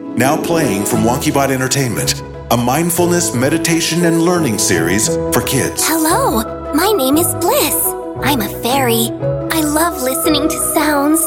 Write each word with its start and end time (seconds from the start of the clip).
Now 0.00 0.40
playing 0.40 0.84
from 0.84 1.00
WonkyBot 1.00 1.50
Entertainment, 1.50 2.22
a 2.52 2.56
mindfulness, 2.56 3.34
meditation, 3.34 4.04
and 4.04 4.22
learning 4.22 4.58
series 4.58 5.08
for 5.08 5.42
kids. 5.42 5.82
Hello, 5.86 6.72
my 6.72 6.92
name 6.92 7.16
is 7.16 7.26
Bliss. 7.36 7.84
I'm 8.22 8.40
a 8.40 8.48
fairy. 8.62 9.10
I 9.50 9.60
love 9.60 10.00
listening 10.00 10.48
to 10.48 10.58
sounds. 10.72 11.20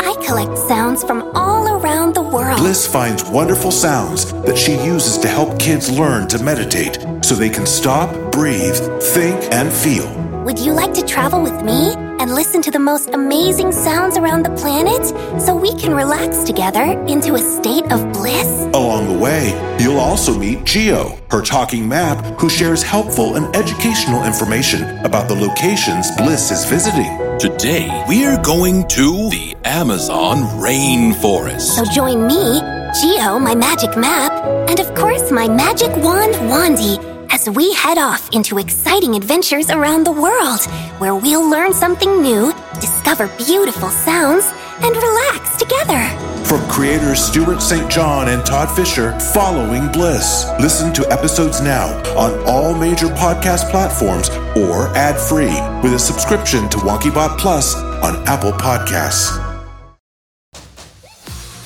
I 0.00 0.14
collect 0.24 0.56
sounds 0.58 1.02
from 1.02 1.22
all 1.34 1.80
around 1.80 2.14
the 2.14 2.22
world. 2.22 2.58
Bliss 2.58 2.86
finds 2.86 3.24
wonderful 3.24 3.72
sounds 3.72 4.32
that 4.44 4.56
she 4.56 4.72
uses 4.84 5.18
to 5.18 5.28
help 5.28 5.58
kids 5.58 5.90
learn 5.90 6.28
to 6.28 6.42
meditate 6.42 6.98
so 7.24 7.34
they 7.34 7.50
can 7.50 7.66
stop, 7.66 8.14
breathe, 8.30 8.76
think, 9.02 9.42
and 9.52 9.72
feel. 9.72 10.08
Would 10.44 10.60
you 10.60 10.72
like 10.72 10.94
to 10.94 11.04
travel 11.04 11.42
with 11.42 11.64
me 11.64 11.94
and 12.20 12.34
listen 12.34 12.60
to 12.62 12.70
the 12.70 12.78
most 12.78 13.10
amazing 13.10 13.72
sounds 13.72 14.16
around 14.16 14.44
the 14.44 14.50
planet 14.56 15.06
so 15.40 15.54
we 15.54 15.74
can 15.76 15.94
relax 15.94 16.42
together 16.44 16.82
into 17.06 17.34
a 17.34 17.38
state 17.38 17.84
of 17.92 18.12
bliss? 18.12 18.66
Along 18.74 19.08
the 19.08 19.18
way, 19.18 19.50
you'll 19.78 20.00
also 20.00 20.36
meet 20.36 20.64
Geo, 20.64 21.18
her 21.30 21.42
talking 21.42 21.88
map, 21.88 22.24
who 22.40 22.48
shares 22.48 22.82
helpful 22.82 23.36
and 23.36 23.54
educational 23.54 24.24
information 24.24 24.82
about 25.04 25.28
the 25.28 25.34
locations 25.34 26.10
Bliss 26.16 26.50
is 26.50 26.64
visiting. 26.64 27.16
Today, 27.38 28.04
we're 28.08 28.40
going 28.42 28.86
to 28.88 29.30
the 29.30 29.56
Amazon 29.64 30.38
rainforest. 30.60 31.76
So 31.76 31.84
join 31.84 32.26
me, 32.26 32.60
Geo, 33.00 33.38
my 33.38 33.54
magic 33.54 33.96
map, 33.96 34.32
and 34.68 34.80
of 34.80 34.94
course 34.94 35.30
my 35.30 35.48
magic 35.48 35.90
wand, 35.98 36.34
Wandy, 36.34 37.17
as 37.38 37.54
we 37.54 37.72
head 37.74 37.98
off 37.98 38.28
into 38.32 38.58
exciting 38.58 39.14
adventures 39.14 39.70
around 39.70 40.04
the 40.04 40.12
world, 40.12 40.64
where 40.98 41.14
we'll 41.14 41.48
learn 41.48 41.72
something 41.72 42.20
new, 42.20 42.52
discover 42.80 43.28
beautiful 43.38 43.90
sounds, 43.90 44.44
and 44.82 44.96
relax 44.96 45.56
together. 45.56 46.02
From 46.44 46.66
creators 46.68 47.20
Stuart 47.20 47.60
St. 47.60 47.88
John 47.90 48.28
and 48.28 48.44
Todd 48.44 48.74
Fisher, 48.74 49.18
following 49.20 49.90
Bliss. 49.92 50.46
Listen 50.60 50.92
to 50.94 51.12
episodes 51.12 51.60
now 51.60 51.86
on 52.16 52.38
all 52.46 52.74
major 52.74 53.08
podcast 53.08 53.70
platforms 53.70 54.30
or 54.56 54.88
ad 54.96 55.16
free 55.16 55.54
with 55.82 55.94
a 55.94 55.98
subscription 55.98 56.68
to 56.70 56.78
WonkyBot 56.78 57.38
Plus 57.38 57.76
on 57.76 58.26
Apple 58.26 58.52
Podcasts. 58.52 59.47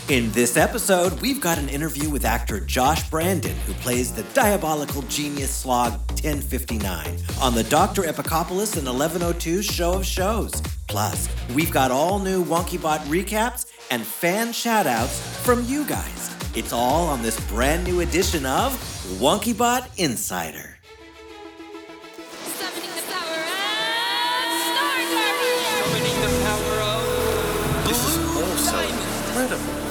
In 0.09 0.33
this 0.33 0.57
episode, 0.57 1.23
we've 1.23 1.41
got 1.41 1.59
an 1.59 1.69
interview 1.69 2.11
with 2.11 2.25
actor 2.25 2.59
Josh 2.59 3.09
Brandon, 3.09 3.57
who 3.67 3.73
plays 3.75 4.13
the 4.13 4.25
diabolical 4.35 5.03
genius 5.03 5.55
slog 5.55 5.93
1059 6.23 7.19
on 7.41 7.55
the 7.55 7.63
Dr. 7.65 8.03
Epicopolis 8.03 8.77
and 8.77 8.87
1102 8.87 9.63
show 9.63 9.95
of 9.95 10.05
shows. 10.05 10.61
Plus, 10.89 11.29
we've 11.55 11.71
got 11.71 11.93
all 11.93 12.19
new 12.19 12.45
WonkyBot 12.45 12.99
recaps 13.03 13.67
and 13.93 14.03
fan 14.05 14.49
shoutouts 14.49 15.21
from 15.45 15.65
you 15.67 15.85
guys. 15.85 16.35
It's 16.57 16.73
all 16.73 17.07
on 17.07 17.23
this 17.23 17.39
brand 17.49 17.85
new 17.85 18.01
edition 18.01 18.45
of 18.45 18.73
WonkyBot 19.21 19.89
Insider. 19.99 20.79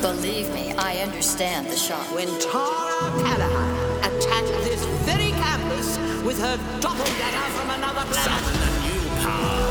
Believe 0.02 0.52
me, 0.52 0.74
I 0.80 0.98
understand 0.98 1.68
the 1.68 1.76
shock. 1.76 2.04
when 2.16 2.28
Tara 2.40 3.12
Callahan 3.22 4.00
attacked 4.00 4.50
this 4.66 4.84
very 5.06 5.30
campus 5.30 5.98
with 6.26 6.40
her 6.40 6.58
doppelganger 6.82 7.48
from 7.54 7.70
another 7.70 8.02
planet. 8.10 8.42
Summon 8.42 8.56
a 8.66 8.72
new 8.82 9.04
power 9.22 9.62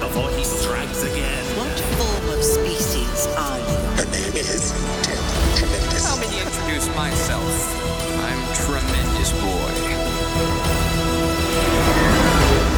before 0.00 0.30
he 0.30 0.42
strikes 0.42 1.04
again. 1.04 1.44
What 1.56 1.78
form 1.98 2.36
of 2.36 2.42
species 2.42 3.26
are 3.38 3.58
you? 3.60 3.78
Her 3.94 4.10
name 4.10 4.34
is 4.34 4.74
Ted 5.06 5.22
Tremendous. 5.54 6.02
Allow 6.02 6.16
me 6.20 6.26
to 6.34 6.40
introduce 6.44 6.88
myself. 6.96 7.46
I'm 8.26 8.42
Tremendous 8.66 9.30
Boy. 9.40 9.72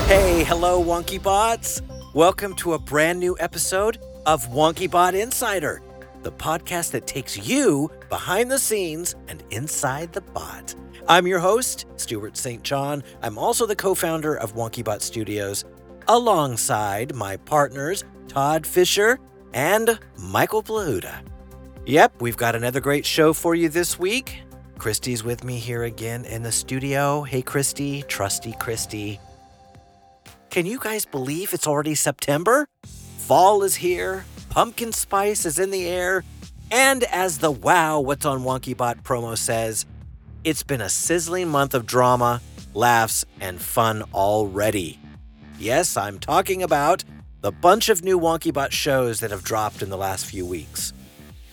Hey, 0.09 0.45
hello, 0.45 0.85
WonkyBots. 0.85 1.81
Welcome 2.13 2.55
to 2.57 2.75
a 2.75 2.79
brand 2.79 3.19
new 3.19 3.35
episode 3.41 3.99
of 4.27 4.47
WonkyBot 4.49 5.15
Insider, 5.15 5.81
the 6.23 6.33
podcast 6.33 6.91
that 6.93 7.07
takes 7.07 7.37
you 7.49 7.91
behind 8.09 8.51
the 8.51 8.59
scenes 8.59 9.15
and 9.29 9.43
inside 9.51 10.13
the 10.13 10.21
bot. 10.21 10.75
I'm 11.09 11.27
your 11.27 11.39
host, 11.39 11.87
Stuart 11.97 12.37
St. 12.37 12.63
John. 12.63 13.03
I'm 13.23 13.39
also 13.39 13.67
the 13.67 13.77
co 13.77 13.95
founder 13.95 14.35
of 14.35 14.55
WonkyBot 14.55 15.01
Studios, 15.01 15.65
alongside 16.09 17.15
my 17.15 17.37
partners, 17.39 18.05
Todd 18.29 18.67
Fisher 18.67 19.19
and 19.55 19.99
Michael 20.19 20.63
Plahuta. 20.63 21.15
Yep, 21.87 22.21
we've 22.21 22.37
got 22.37 22.55
another 22.55 22.81
great 22.81 23.07
show 23.07 23.33
for 23.33 23.55
you 23.55 23.69
this 23.69 23.99
week. 23.99 24.43
Christy's 24.77 25.25
with 25.25 25.43
me 25.43 25.59
here 25.59 25.85
again 25.85 26.25
in 26.25 26.43
the 26.43 26.53
studio. 26.53 27.23
Hey, 27.23 27.43
Christy, 27.43 28.03
trusty 28.03 28.55
Christy. 28.61 29.19
Can 30.51 30.67
you 30.67 30.79
guys 30.79 31.05
believe 31.05 31.53
it's 31.53 31.67
already 31.67 31.95
September? 31.95 32.69
Fall 33.29 33.63
is 33.63 33.75
here, 33.75 34.25
pumpkin 34.49 34.91
spice 34.91 35.45
is 35.45 35.59
in 35.59 35.71
the 35.71 35.87
air, 35.87 36.25
and 36.71 37.05
as 37.05 37.37
the 37.37 37.51
Wow 37.51 38.01
What's 38.01 38.25
on 38.25 38.41
WonkyBot 38.41 39.03
promo 39.03 39.37
says, 39.37 39.85
it's 40.45 40.63
been 40.63 40.81
a 40.81 40.89
sizzling 40.89 41.51
month 41.51 41.75
of 41.75 41.85
drama, 41.85 42.41
laughs, 42.73 43.27
and 43.39 43.61
fun 43.61 44.03
already. 44.15 44.99
Yes, 45.59 45.95
I'm 45.95 46.19
talking 46.19 46.63
about 46.63 47.05
the 47.43 47.53
bunch 47.53 47.91
of 47.91 48.03
new 48.03 48.19
WonkyBot 48.19 48.71
shows 48.71 49.21
that 49.21 49.31
have 49.31 49.45
dropped 49.45 49.83
in 49.83 49.91
the 49.91 49.99
last 49.99 50.25
few 50.25 50.47
weeks. 50.47 50.95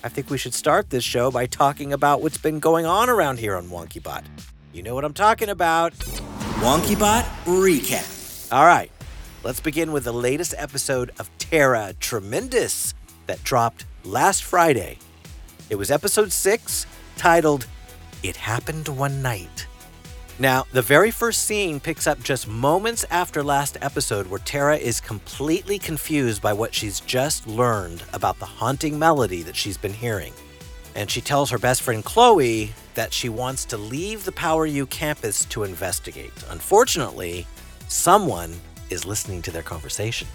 I 0.02 0.08
think 0.08 0.30
we 0.30 0.38
should 0.38 0.54
start 0.54 0.92
this 0.92 1.04
show 1.04 1.30
by 1.30 1.46
talking 1.46 1.92
about 1.92 2.22
what's 2.22 2.38
been 2.38 2.60
going 2.60 2.86
on 2.86 3.10
around 3.10 3.40
here 3.40 3.58
on 3.58 3.68
WonkyBot. 3.68 4.24
You 4.72 4.82
know 4.82 4.96
what 4.96 5.04
I'm 5.04 5.14
talking 5.14 5.50
about. 5.50 5.92
WonkyBot 5.92 7.24
Recap. 7.44 8.54
All 8.54 8.66
right, 8.66 8.90
let's 9.46 9.60
begin 9.60 9.92
with 9.92 10.06
the 10.06 10.12
latest 10.12 10.56
episode 10.58 11.12
of 11.20 11.30
Tara 11.38 11.94
Tremendous 12.00 12.96
that 13.28 13.44
dropped 13.44 13.86
last 14.04 14.44
Friday. 14.44 14.98
It 15.70 15.76
was 15.76 15.92
episode 15.92 16.32
6, 16.32 16.88
titled 17.16 17.68
It 18.24 18.38
Happened 18.38 18.88
One 18.88 19.22
Night. 19.22 19.68
Now, 20.40 20.66
the 20.74 20.82
very 20.82 21.12
first 21.12 21.44
scene 21.44 21.80
picks 21.80 22.08
up 22.08 22.24
just 22.24 22.48
moments 22.48 23.06
after 23.12 23.44
last 23.44 23.78
episode, 23.84 24.26
where 24.26 24.40
Tara 24.40 24.78
is 24.78 25.00
completely 25.00 25.78
confused 25.78 26.42
by 26.42 26.52
what 26.52 26.74
she's 26.74 27.00
just 27.02 27.46
learned 27.46 28.02
about 28.14 28.40
the 28.40 28.46
haunting 28.48 28.98
melody 28.98 29.44
that 29.44 29.56
she's 29.56 29.78
been 29.78 29.94
hearing. 29.94 30.34
And 30.96 31.08
she 31.08 31.22
tells 31.22 31.52
her 31.52 31.60
best 31.60 31.84
friend 31.84 32.04
Chloe 32.04 32.74
that 32.96 33.14
she 33.14 33.30
wants 33.30 33.64
to 33.66 33.78
leave 33.78 34.26
the 34.26 34.32
Power 34.32 34.66
U 34.66 34.88
campus 34.88 35.46
to 35.46 35.62
investigate. 35.62 36.34
Unfortunately, 36.50 37.46
someone 37.88 38.52
is 38.90 39.06
listening 39.06 39.42
to 39.44 39.52
their 39.52 39.64
conversation. 39.64 40.28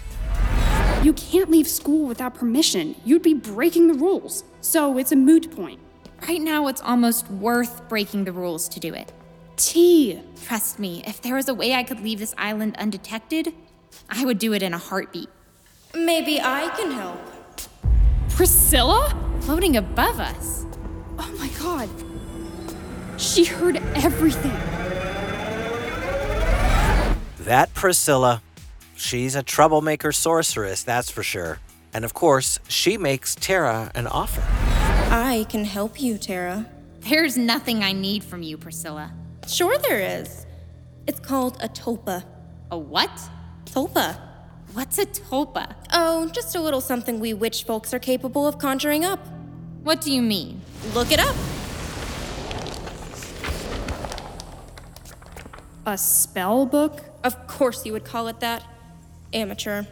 You 1.03 1.13
can't 1.13 1.49
leave 1.49 1.67
school 1.67 2.07
without 2.07 2.35
permission. 2.35 2.95
You'd 3.03 3.23
be 3.23 3.33
breaking 3.33 3.87
the 3.87 3.95
rules. 3.95 4.43
So 4.61 4.97
it's 4.97 5.11
a 5.11 5.15
moot 5.15 5.55
point. 5.55 5.79
Right 6.27 6.41
now, 6.41 6.67
it's 6.67 6.81
almost 6.81 7.29
worth 7.31 7.89
breaking 7.89 8.25
the 8.25 8.31
rules 8.31 8.69
to 8.69 8.79
do 8.79 8.93
it. 8.93 9.11
T. 9.55 10.21
Trust 10.43 10.77
me, 10.77 11.03
if 11.07 11.21
there 11.21 11.35
was 11.35 11.49
a 11.49 11.53
way 11.53 11.73
I 11.73 11.83
could 11.83 11.99
leave 11.99 12.19
this 12.19 12.35
island 12.37 12.75
undetected, 12.77 13.53
I 14.09 14.25
would 14.25 14.37
do 14.37 14.53
it 14.53 14.61
in 14.61 14.73
a 14.73 14.77
heartbeat. 14.77 15.29
Maybe 15.95 16.39
I 16.39 16.69
can 16.77 16.91
help. 16.91 17.19
Priscilla? 18.29 19.17
Floating 19.41 19.77
above 19.77 20.19
us. 20.19 20.65
Oh 21.17 21.31
my 21.39 21.49
god. 21.59 21.89
She 23.19 23.43
heard 23.43 23.77
everything. 23.95 24.90
That 27.45 27.73
Priscilla, 27.73 28.43
she's 28.95 29.35
a 29.35 29.41
troublemaker 29.41 30.11
sorceress, 30.11 30.83
that's 30.83 31.09
for 31.09 31.23
sure. 31.23 31.59
And 31.91 32.05
of 32.05 32.13
course, 32.13 32.59
she 32.67 32.99
makes 32.99 33.33
Tara 33.33 33.91
an 33.95 34.05
offer. 34.05 34.43
I 35.11 35.47
can 35.49 35.65
help 35.65 35.99
you, 35.99 36.19
Tara. 36.19 36.67
There's 36.99 37.39
nothing 37.39 37.83
I 37.83 37.93
need 37.93 38.23
from 38.23 38.43
you, 38.43 38.59
Priscilla. 38.59 39.11
Sure, 39.47 39.75
there 39.79 40.21
is. 40.21 40.45
It's 41.07 41.19
called 41.19 41.57
a 41.63 41.67
tulpa. 41.67 42.23
A 42.69 42.77
what? 42.77 43.09
Tulpa. 43.65 44.19
What's 44.73 44.99
a 44.99 45.07
tulpa? 45.07 45.73
Oh, 45.91 46.29
just 46.29 46.55
a 46.55 46.61
little 46.61 46.79
something 46.79 47.19
we 47.19 47.33
witch 47.33 47.63
folks 47.63 47.91
are 47.91 47.99
capable 47.99 48.47
of 48.47 48.59
conjuring 48.59 49.03
up. 49.03 49.19
What 49.81 49.99
do 49.99 50.13
you 50.13 50.21
mean? 50.21 50.61
Look 50.93 51.11
it 51.11 51.19
up. 51.19 51.35
A 55.91 55.97
spell 55.97 56.65
book? 56.65 57.01
Of 57.21 57.47
course 57.47 57.85
you 57.85 57.91
would 57.91 58.05
call 58.05 58.29
it 58.29 58.39
that. 58.39 58.63
Amateur. 59.33 59.83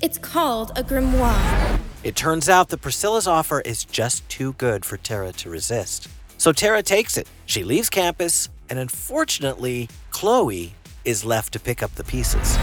It's 0.00 0.16
called 0.16 0.70
a 0.78 0.84
grimoire. 0.84 1.80
It 2.04 2.14
turns 2.14 2.48
out 2.48 2.68
that 2.68 2.82
Priscilla's 2.82 3.26
offer 3.26 3.60
is 3.62 3.84
just 3.84 4.28
too 4.28 4.52
good 4.52 4.84
for 4.84 4.96
Tara 4.96 5.32
to 5.32 5.50
resist. 5.50 6.06
So 6.38 6.52
Tara 6.52 6.84
takes 6.84 7.16
it. 7.16 7.28
She 7.46 7.64
leaves 7.64 7.90
campus, 7.90 8.48
and 8.68 8.78
unfortunately, 8.78 9.88
Chloe 10.10 10.74
is 11.04 11.24
left 11.24 11.52
to 11.54 11.58
pick 11.58 11.82
up 11.82 11.96
the 11.96 12.04
pieces. 12.04 12.54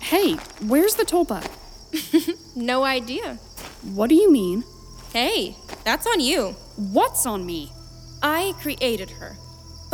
Hey, 0.00 0.34
where's 0.68 0.94
the 0.94 1.04
tulpa? 1.04 1.42
no 2.56 2.84
idea. 2.84 3.34
What 3.82 4.10
do 4.10 4.14
you 4.14 4.30
mean? 4.30 4.62
Hey, 5.12 5.56
That's 5.84 6.06
on 6.06 6.20
you. 6.20 6.54
What's 6.76 7.26
on 7.26 7.44
me? 7.44 7.72
I 8.22 8.54
created 8.60 9.10
her. 9.10 9.36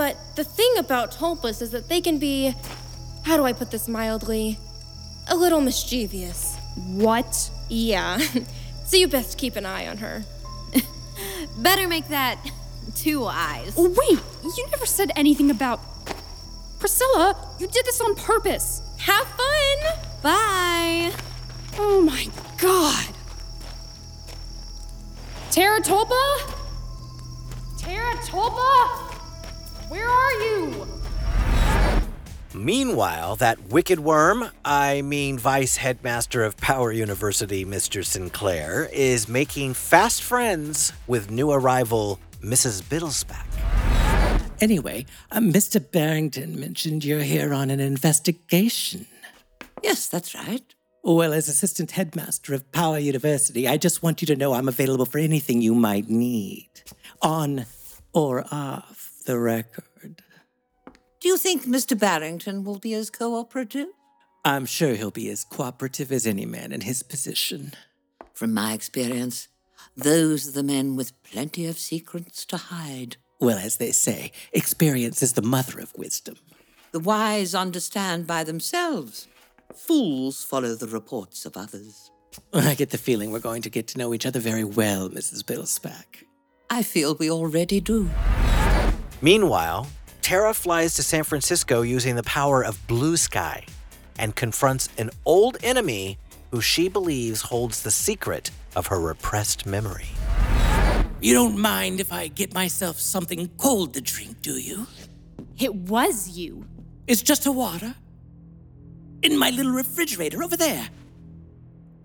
But 0.01 0.17
the 0.35 0.45
thing 0.45 0.79
about 0.79 1.13
tulpas 1.13 1.61
is 1.61 1.73
that 1.73 1.91
they 1.91 2.01
can 2.01 2.17
be, 2.17 2.55
how 3.25 3.37
do 3.37 3.45
I 3.45 3.53
put 3.53 3.71
this 3.71 3.87
mildly, 3.87 4.59
a 5.29 5.37
little 5.37 5.61
mischievous. 5.61 6.57
What? 6.87 7.51
Yeah. 7.69 8.17
so 8.87 8.97
you 8.97 9.09
best 9.09 9.37
keep 9.37 9.57
an 9.57 9.67
eye 9.67 9.89
on 9.89 9.99
her. 9.99 10.25
Better 11.59 11.87
make 11.87 12.09
that 12.09 12.39
two 12.95 13.27
eyes. 13.27 13.75
Oh, 13.77 13.91
wait, 13.91 14.19
you 14.43 14.67
never 14.71 14.87
said 14.87 15.13
anything 15.17 15.51
about. 15.51 15.81
Priscilla, 16.79 17.37
you 17.59 17.67
did 17.67 17.85
this 17.85 18.01
on 18.01 18.15
purpose. 18.15 18.81
Have 19.01 19.27
fun! 19.27 19.79
Bye! 20.23 21.13
Oh 21.77 22.01
my 22.01 22.27
god. 22.57 23.15
Tara 25.51 25.83
Tulpa? 25.83 26.55
Tara 27.77 28.15
Tulpa? 28.23 29.10
Where 29.91 30.09
are 30.09 30.33
you? 30.35 30.87
Meanwhile, 32.55 33.35
that 33.37 33.61
wicked 33.71 33.99
worm, 33.99 34.49
I 34.65 35.03
mean 35.03 35.37
Vice 35.37 35.79
Headmaster 35.79 36.45
of 36.45 36.57
Power 36.59 36.93
University, 36.93 37.65
Mr. 37.65 38.05
Sinclair, 38.05 38.89
is 38.93 39.29
making 39.29 39.75
fast 39.75 40.23
friends 40.23 40.93
with 41.09 41.33
new 41.33 41.51
arrival 41.51 42.21
Mrs. 42.41 42.85
Biddlesback. 42.85 43.49
Anyway, 44.61 45.07
uh, 45.33 45.41
Mr. 45.41 45.81
Barrington 45.91 46.61
mentioned 46.61 47.05
you're 47.05 47.19
here 47.25 47.53
on 47.53 47.69
an 47.69 47.81
investigation. 47.81 49.07
Yes, 49.83 50.07
that's 50.07 50.37
right. 50.37 50.73
Well, 51.03 51.33
as 51.33 51.49
assistant 51.49 51.91
headmaster 51.91 52.55
of 52.55 52.71
Power 52.71 53.01
University, 53.01 53.67
I 53.67 53.77
just 53.77 54.05
want 54.05 54.23
you 54.23 54.27
to 54.27 54.37
know 54.37 54.53
I'm 54.53 54.69
available 54.69 55.07
for 55.07 55.19
anything 55.19 55.61
you 55.61 55.75
might 55.75 56.09
need, 56.09 56.69
on 57.21 57.67
or 58.13 58.45
off 58.53 59.10
the 59.25 59.39
record. 59.39 60.23
Do 61.21 61.29
you 61.29 61.37
think 61.37 61.65
Mr. 61.65 61.99
Barrington 61.99 62.65
will 62.65 62.79
be 62.79 62.95
as 62.95 63.11
cooperative? 63.11 63.89
I'm 64.45 64.65
sure 64.65 64.95
he'll 64.95 65.11
be 65.11 65.29
as 65.29 65.45
cooperative 65.45 66.11
as 66.11 66.27
any 66.27 66.47
man 66.47 66.73
in 66.73 66.81
his 66.81 67.03
position. 67.03 67.75
From 68.33 68.55
my 68.55 68.73
experience, 68.73 69.49
those 69.97 70.49
are 70.49 70.53
the 70.53 70.63
men 70.63 70.97
with 70.97 71.23
plenty 71.23 71.67
of 71.67 71.79
secrets 71.79 72.47
to 72.47 72.57
hide. 72.57 73.19
Well, 73.39 73.59
as 73.59 73.77
they 73.77 73.93
say, 73.93 74.33
experience 74.53 75.23
is 75.23 75.35
the 75.35 75.43
mother 75.43 75.79
of 75.79 75.97
wisdom. 75.97 76.37
The 76.93 77.01
wise 77.01 77.55
understand 77.55 78.27
by 78.27 78.45
themselves. 78.45 79.29
Fools 79.75 80.43
follow 80.43 80.75
the 80.75 80.87
reports 80.87 81.45
of 81.45 81.57
others. 81.57 82.11
I 82.53 82.75
get 82.75 82.91
the 82.91 82.99
feeling 82.99 83.31
we're 83.31 83.41
going 83.41 83.63
to 83.63 83.71
get 83.71 83.87
to 83.89 83.99
know 83.99 84.15
each 84.15 84.27
other 84.27 84.41
very 84.41 84.65
well, 84.65 85.09
Mrs. 85.09 85.43
Biddlesback. 85.43 86.25
I 86.71 86.83
feel 86.83 87.15
we 87.15 87.31
already 87.31 87.81
do. 87.81 88.09
Meanwhile, 89.23 89.87
Tara 90.23 90.55
flies 90.55 90.95
to 90.95 91.03
San 91.03 91.25
Francisco 91.25 91.83
using 91.83 92.17
the 92.17 92.23
power 92.23 92.65
of 92.65 92.87
blue 92.87 93.19
sky 93.19 93.67
and 94.19 94.35
confronts 94.35 94.89
an 94.97 95.11
old 95.27 95.59
enemy 95.63 96.17
who 96.51 96.63
she 96.63 96.89
believes 96.89 97.43
holds 97.43 97.83
the 97.83 97.91
secret 97.91 98.51
of 98.75 98.87
her 98.87 98.99
repressed 98.99 99.67
memory. 99.67 100.09
You 101.21 101.35
don't 101.35 101.59
mind 101.59 102.01
if 102.01 102.15
I 102.15 102.29
get 102.29 102.55
myself 102.55 102.99
something 102.99 103.51
cold 103.59 103.93
to 103.95 104.01
drink, 104.01 104.41
do 104.41 104.55
you? 104.55 104.87
It 105.59 105.75
was 105.75 106.31
you. 106.31 106.65
It's 107.07 107.21
just 107.21 107.45
a 107.45 107.53
water. 107.53 107.95
In 109.23 109.39
my 109.39 109.51
little 109.51 109.73
refrigerator 109.73 110.43
over 110.43 110.57
there. 110.57 110.89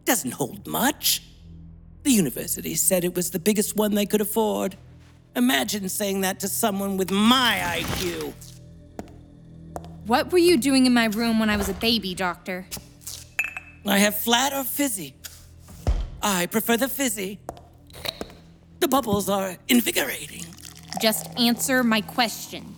Doesn't 0.03 0.31
hold 0.31 0.67
much. 0.67 1.21
The 2.03 2.11
university 2.11 2.75
said 2.75 3.05
it 3.05 3.15
was 3.15 3.31
the 3.31 3.39
biggest 3.39 3.77
one 3.77 3.95
they 3.95 4.05
could 4.05 4.19
afford. 4.19 4.75
Imagine 5.35 5.89
saying 5.89 6.21
that 6.21 6.39
to 6.39 6.47
someone 6.47 6.95
with 6.95 7.11
my 7.11 7.81
IQ. 7.81 8.33
What 10.05 10.31
were 10.31 10.37
you 10.37 10.57
doing 10.57 10.85
in 10.85 10.93
my 10.93 11.05
room 11.05 11.39
when 11.39 11.49
I 11.49 11.57
was 11.57 11.67
a 11.67 11.73
baby, 11.73 12.15
Doctor? 12.15 12.65
I 13.85 13.97
have 13.97 14.17
flat 14.17 14.53
or 14.53 14.63
fizzy. 14.63 15.13
I 16.21 16.45
prefer 16.45 16.77
the 16.77 16.87
fizzy. 16.87 17.39
The 18.79 18.87
bubbles 18.87 19.29
are 19.29 19.57
invigorating. 19.67 20.45
Just 21.01 21.27
answer 21.37 21.83
my 21.83 22.01
question. 22.01 22.73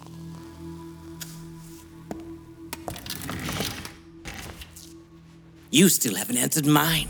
You 5.70 5.90
still 5.90 6.16
haven't 6.16 6.38
answered 6.38 6.66
mine. 6.66 7.10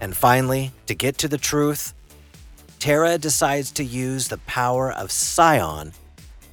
And 0.00 0.16
finally, 0.16 0.72
to 0.86 0.94
get 0.94 1.18
to 1.18 1.28
the 1.28 1.38
truth, 1.38 1.92
Tara 2.84 3.16
decides 3.16 3.72
to 3.72 3.82
use 3.82 4.28
the 4.28 4.36
power 4.36 4.92
of 4.92 5.10
Scion 5.10 5.94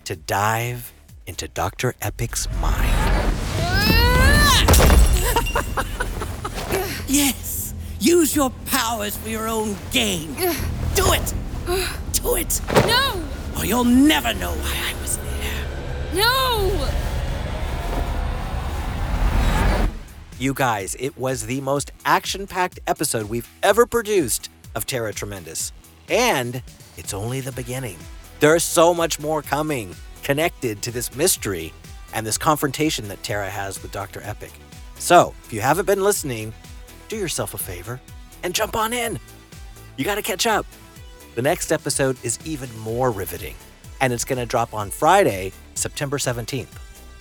to 0.06 0.16
dive 0.16 0.94
into 1.28 1.50
Dr. 1.50 1.94
Epic's 2.02 2.48
mind. 2.62 2.88
yes! 7.10 7.74
Use 8.00 8.34
your 8.34 8.50
powers 8.68 9.18
for 9.18 9.28
your 9.28 9.50
own 9.50 9.76
gain. 9.92 10.34
Do 10.96 11.12
it! 11.12 11.34
Do 12.14 12.38
it! 12.38 12.62
No! 12.88 13.22
Or 13.58 13.66
you'll 13.66 13.84
never 13.84 14.34
know 14.34 14.54
why 14.54 14.74
I 14.88 14.94
was 15.02 15.18
there. 15.18 15.66
No! 16.14 16.90
You 20.40 20.54
guys, 20.54 20.96
it 20.98 21.18
was 21.18 21.48
the 21.48 21.60
most 21.60 21.92
action 22.06 22.48
packed 22.48 22.80
episode 22.88 23.28
we've 23.28 23.50
ever 23.62 23.86
produced 23.86 24.50
of 24.74 24.86
Tara 24.86 25.14
Tremendous. 25.14 25.74
And 26.12 26.62
it's 26.98 27.14
only 27.14 27.40
the 27.40 27.54
beginning. 27.54 27.98
There's 28.42 28.64
so 28.64 28.94
much 28.94 29.20
more 29.20 29.42
coming 29.42 29.96
connected 30.22 30.82
to 30.84 30.92
this 30.92 31.16
mystery 31.16 31.74
and 32.14 32.28
this 32.28 32.38
confrontation 32.38 33.08
that 33.08 33.24
Tara 33.24 33.50
has 33.50 33.82
with 33.82 33.92
Dr. 33.92 34.22
Epic. 34.24 34.52
So, 35.00 35.34
if 35.46 35.54
you 35.54 35.62
haven't 35.62 35.86
been 35.86 36.04
listening, 36.04 36.54
do 37.08 37.16
yourself 37.16 37.54
a 37.54 37.58
favor 37.58 38.00
and 38.44 38.54
jump 38.54 38.76
on 38.76 38.94
in. 38.94 39.20
You 39.98 40.06
got 40.06 40.16
to 40.16 40.22
catch 40.22 40.46
up. 40.46 40.66
The 41.36 41.42
next 41.42 41.72
episode 41.72 42.18
is 42.24 42.38
even 42.46 42.70
more 42.80 43.10
riveting, 43.10 43.56
and 44.02 44.12
it's 44.12 44.26
going 44.26 44.40
to 44.40 44.46
drop 44.46 44.74
on 44.74 44.92
Friday, 44.92 45.54
September 45.76 46.18
17th. 46.18 46.68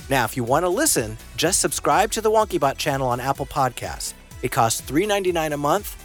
Now, 0.09 0.25
if 0.25 0.37
you 0.37 0.43
want 0.43 0.65
to 0.65 0.69
listen, 0.69 1.17
just 1.37 1.61
subscribe 1.61 2.11
to 2.13 2.21
the 2.21 2.31
WonkyBot 2.31 2.77
channel 2.77 3.07
on 3.07 3.21
Apple 3.21 3.47
Podcasts. 3.47 4.15
It 4.43 4.51
costs 4.51 4.81
$3.99 4.91 5.53
a 5.53 5.57
month, 5.57 6.00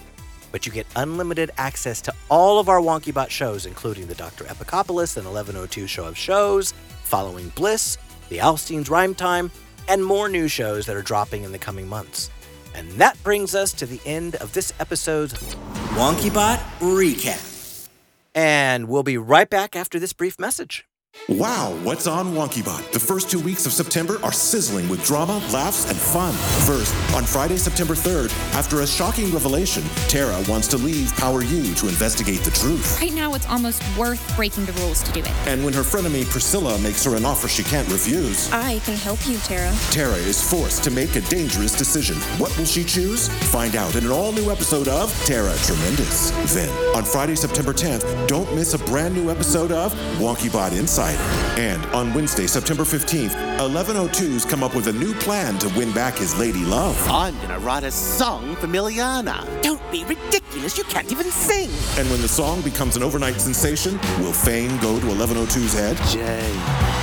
but 0.55 0.65
you 0.65 0.71
get 0.71 0.87
unlimited 0.95 1.51
access 1.57 1.99
to 1.99 2.13
all 2.29 2.59
of 2.59 2.69
our 2.69 2.79
WonkyBot 2.79 3.29
shows, 3.29 3.65
including 3.65 4.07
the 4.07 4.15
Dr. 4.15 4.45
Epicopolis 4.45 5.17
and 5.17 5.25
1102 5.25 5.85
Show 5.85 6.05
of 6.05 6.17
Shows, 6.17 6.73
Following 7.03 7.49
Bliss, 7.49 7.97
the 8.29 8.37
Alstein's 8.37 8.89
Rhyme 8.89 9.13
Time, 9.13 9.51
and 9.89 10.01
more 10.01 10.29
new 10.29 10.47
shows 10.47 10.85
that 10.85 10.95
are 10.95 11.01
dropping 11.01 11.43
in 11.43 11.51
the 11.51 11.59
coming 11.59 11.89
months. 11.89 12.29
And 12.73 12.89
that 12.93 13.21
brings 13.21 13.53
us 13.53 13.73
to 13.73 13.85
the 13.85 13.99
end 14.05 14.35
of 14.35 14.53
this 14.53 14.71
episode's 14.79 15.33
WonkyBot 15.33 16.59
Recap. 16.79 17.89
And 18.33 18.87
we'll 18.87 19.03
be 19.03 19.17
right 19.17 19.49
back 19.49 19.75
after 19.75 19.99
this 19.99 20.13
brief 20.13 20.39
message. 20.39 20.85
Wow, 21.27 21.75
what's 21.81 22.05
on 22.05 22.33
WonkyBot? 22.33 22.91
The 22.91 22.99
first 22.99 23.31
two 23.31 23.39
weeks 23.39 23.65
of 23.65 23.71
September 23.71 24.19
are 24.21 24.31
sizzling 24.31 24.87
with 24.87 25.03
drama, 25.03 25.37
laughs, 25.51 25.89
and 25.89 25.97
fun. 25.97 26.33
First, 26.67 26.93
on 27.15 27.23
Friday, 27.23 27.57
September 27.57 27.95
3rd, 27.95 28.31
after 28.53 28.81
a 28.81 28.87
shocking 28.87 29.31
revelation, 29.31 29.81
Tara 30.07 30.39
wants 30.47 30.67
to 30.67 30.77
leave 30.77 31.11
Power 31.15 31.43
U 31.43 31.73
to 31.73 31.87
investigate 31.87 32.41
the 32.41 32.51
truth. 32.51 33.01
Right 33.01 33.13
now, 33.13 33.33
it's 33.33 33.47
almost 33.47 33.81
worth 33.97 34.21
breaking 34.35 34.65
the 34.65 34.73
rules 34.73 35.01
to 35.01 35.11
do 35.13 35.21
it. 35.21 35.31
And 35.47 35.65
when 35.65 35.73
her 35.73 35.81
frenemy 35.81 36.29
Priscilla 36.29 36.77
makes 36.77 37.03
her 37.05 37.15
an 37.15 37.25
offer 37.25 37.47
she 37.47 37.63
can't 37.63 37.87
refuse, 37.91 38.51
I 38.51 38.77
can 38.79 38.95
help 38.95 39.25
you, 39.27 39.37
Tara. 39.39 39.73
Tara 39.89 40.13
is 40.13 40.47
forced 40.47 40.83
to 40.83 40.91
make 40.91 41.15
a 41.15 41.21
dangerous 41.21 41.75
decision. 41.75 42.17
What 42.37 42.55
will 42.55 42.65
she 42.65 42.83
choose? 42.83 43.29
Find 43.51 43.75
out 43.75 43.95
in 43.95 44.05
an 44.05 44.11
all 44.11 44.31
new 44.31 44.51
episode 44.51 44.87
of 44.87 45.11
Tara 45.25 45.55
Tremendous. 45.63 46.29
Then, 46.53 46.69
on 46.95 47.03
Friday, 47.03 47.35
September 47.35 47.73
10th, 47.73 48.27
don't 48.27 48.53
miss 48.53 48.75
a 48.75 48.79
brand 48.79 49.15
new 49.15 49.31
episode 49.31 49.71
of 49.71 49.91
WonkyBot 50.19 50.77
And 51.13 51.85
on 51.87 52.13
Wednesday, 52.13 52.47
September 52.47 52.83
15th, 52.83 53.35
1102's 53.59 54.45
come 54.45 54.63
up 54.63 54.75
with 54.75 54.87
a 54.87 54.93
new 54.93 55.13
plan 55.15 55.57
to 55.59 55.69
win 55.77 55.91
back 55.93 56.15
his 56.15 56.37
lady 56.37 56.65
love. 56.65 56.97
I'm 57.07 57.35
gonna 57.41 57.59
write 57.59 57.83
a 57.83 57.91
song 57.91 58.55
for 58.55 58.67
Miliana. 58.67 59.45
Don't 59.61 59.81
be 59.91 60.03
ridiculous, 60.05 60.77
you 60.77 60.83
can't 60.85 61.11
even 61.11 61.31
sing. 61.31 61.69
And 61.99 62.09
when 62.09 62.21
the 62.21 62.27
song 62.27 62.61
becomes 62.61 62.95
an 62.95 63.03
overnight 63.03 63.39
sensation, 63.39 63.99
will 64.19 64.33
fame 64.33 64.77
go 64.79 64.99
to 64.99 65.05
1102's 65.05 65.73
head? 65.73 65.97
Jay, 66.07 66.51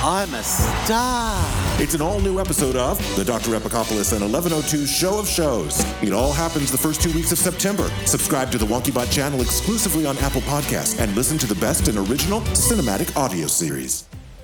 I'm 0.03 0.33
a 0.33 0.43
star. 0.43 1.41
It's 1.81 1.93
an 1.93 2.01
all 2.01 2.19
new 2.19 2.39
episode 2.39 2.75
of 2.75 2.97
the 3.15 3.25
Dr. 3.25 3.51
Epicopolis 3.51 4.13
and 4.13 4.21
1102 4.21 4.85
Show 4.85 5.19
of 5.19 5.27
Shows. 5.27 5.83
It 6.01 6.13
all 6.13 6.31
happens 6.31 6.71
the 6.71 6.77
first 6.77 7.01
two 7.01 7.11
weeks 7.13 7.31
of 7.31 7.37
September. 7.37 7.89
Subscribe 8.05 8.51
to 8.51 8.57
the 8.57 8.65
WonkyBot 8.65 9.11
channel 9.11 9.41
exclusively 9.41 10.05
on 10.05 10.17
Apple 10.19 10.41
Podcasts 10.41 10.99
and 10.99 11.15
listen 11.15 11.37
to 11.39 11.47
the 11.47 11.55
best 11.55 11.87
in 11.87 11.97
original 11.97 12.41
cinematic 12.53 13.15
audio 13.17 13.47
series. 13.47 13.92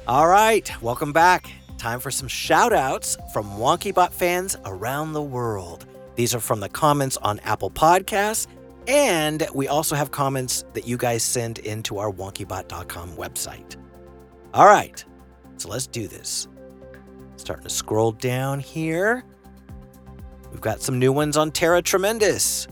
All 0.10 0.28
right, 0.28 0.68
welcome 0.82 1.14
back. 1.14 1.52
Time 1.78 2.00
for 2.00 2.10
some 2.10 2.28
shout 2.28 2.74
outs 2.74 3.16
from 3.32 3.46
WonkyBot 3.60 4.12
fans 4.12 4.58
around 4.66 5.14
the 5.14 5.22
world. 5.22 5.86
These 6.16 6.34
are 6.34 6.40
from 6.40 6.62
the 6.62 6.68
comments 6.68 7.16
on 7.18 7.38
Apple 7.42 7.70
Podcasts 7.70 8.48
And 8.88 9.48
we 9.54 9.68
also 9.68 9.96
have 9.96 10.10
comments 10.10 10.66
that 10.74 10.88
you 10.88 10.98
guys 10.98 11.22
send 11.22 11.60
into 11.60 12.00
our 12.00 12.12
wonkybot.com 12.12 13.18
website. 13.18 13.76
All 14.56 14.66
right, 14.66 15.06
so 15.58 15.70
let's 15.70 15.86
do 15.86 16.08
this. 16.08 16.48
Starting 17.36 17.66
to 17.66 17.70
scroll 17.70 18.12
down 18.12 18.60
here. 18.60 19.24
We've 20.50 20.60
got 20.60 20.82
some 20.82 20.98
new 20.98 21.14
ones 21.14 21.38
on 21.38 21.52
Tara 21.52 21.84
Tremendous. 21.84 22.68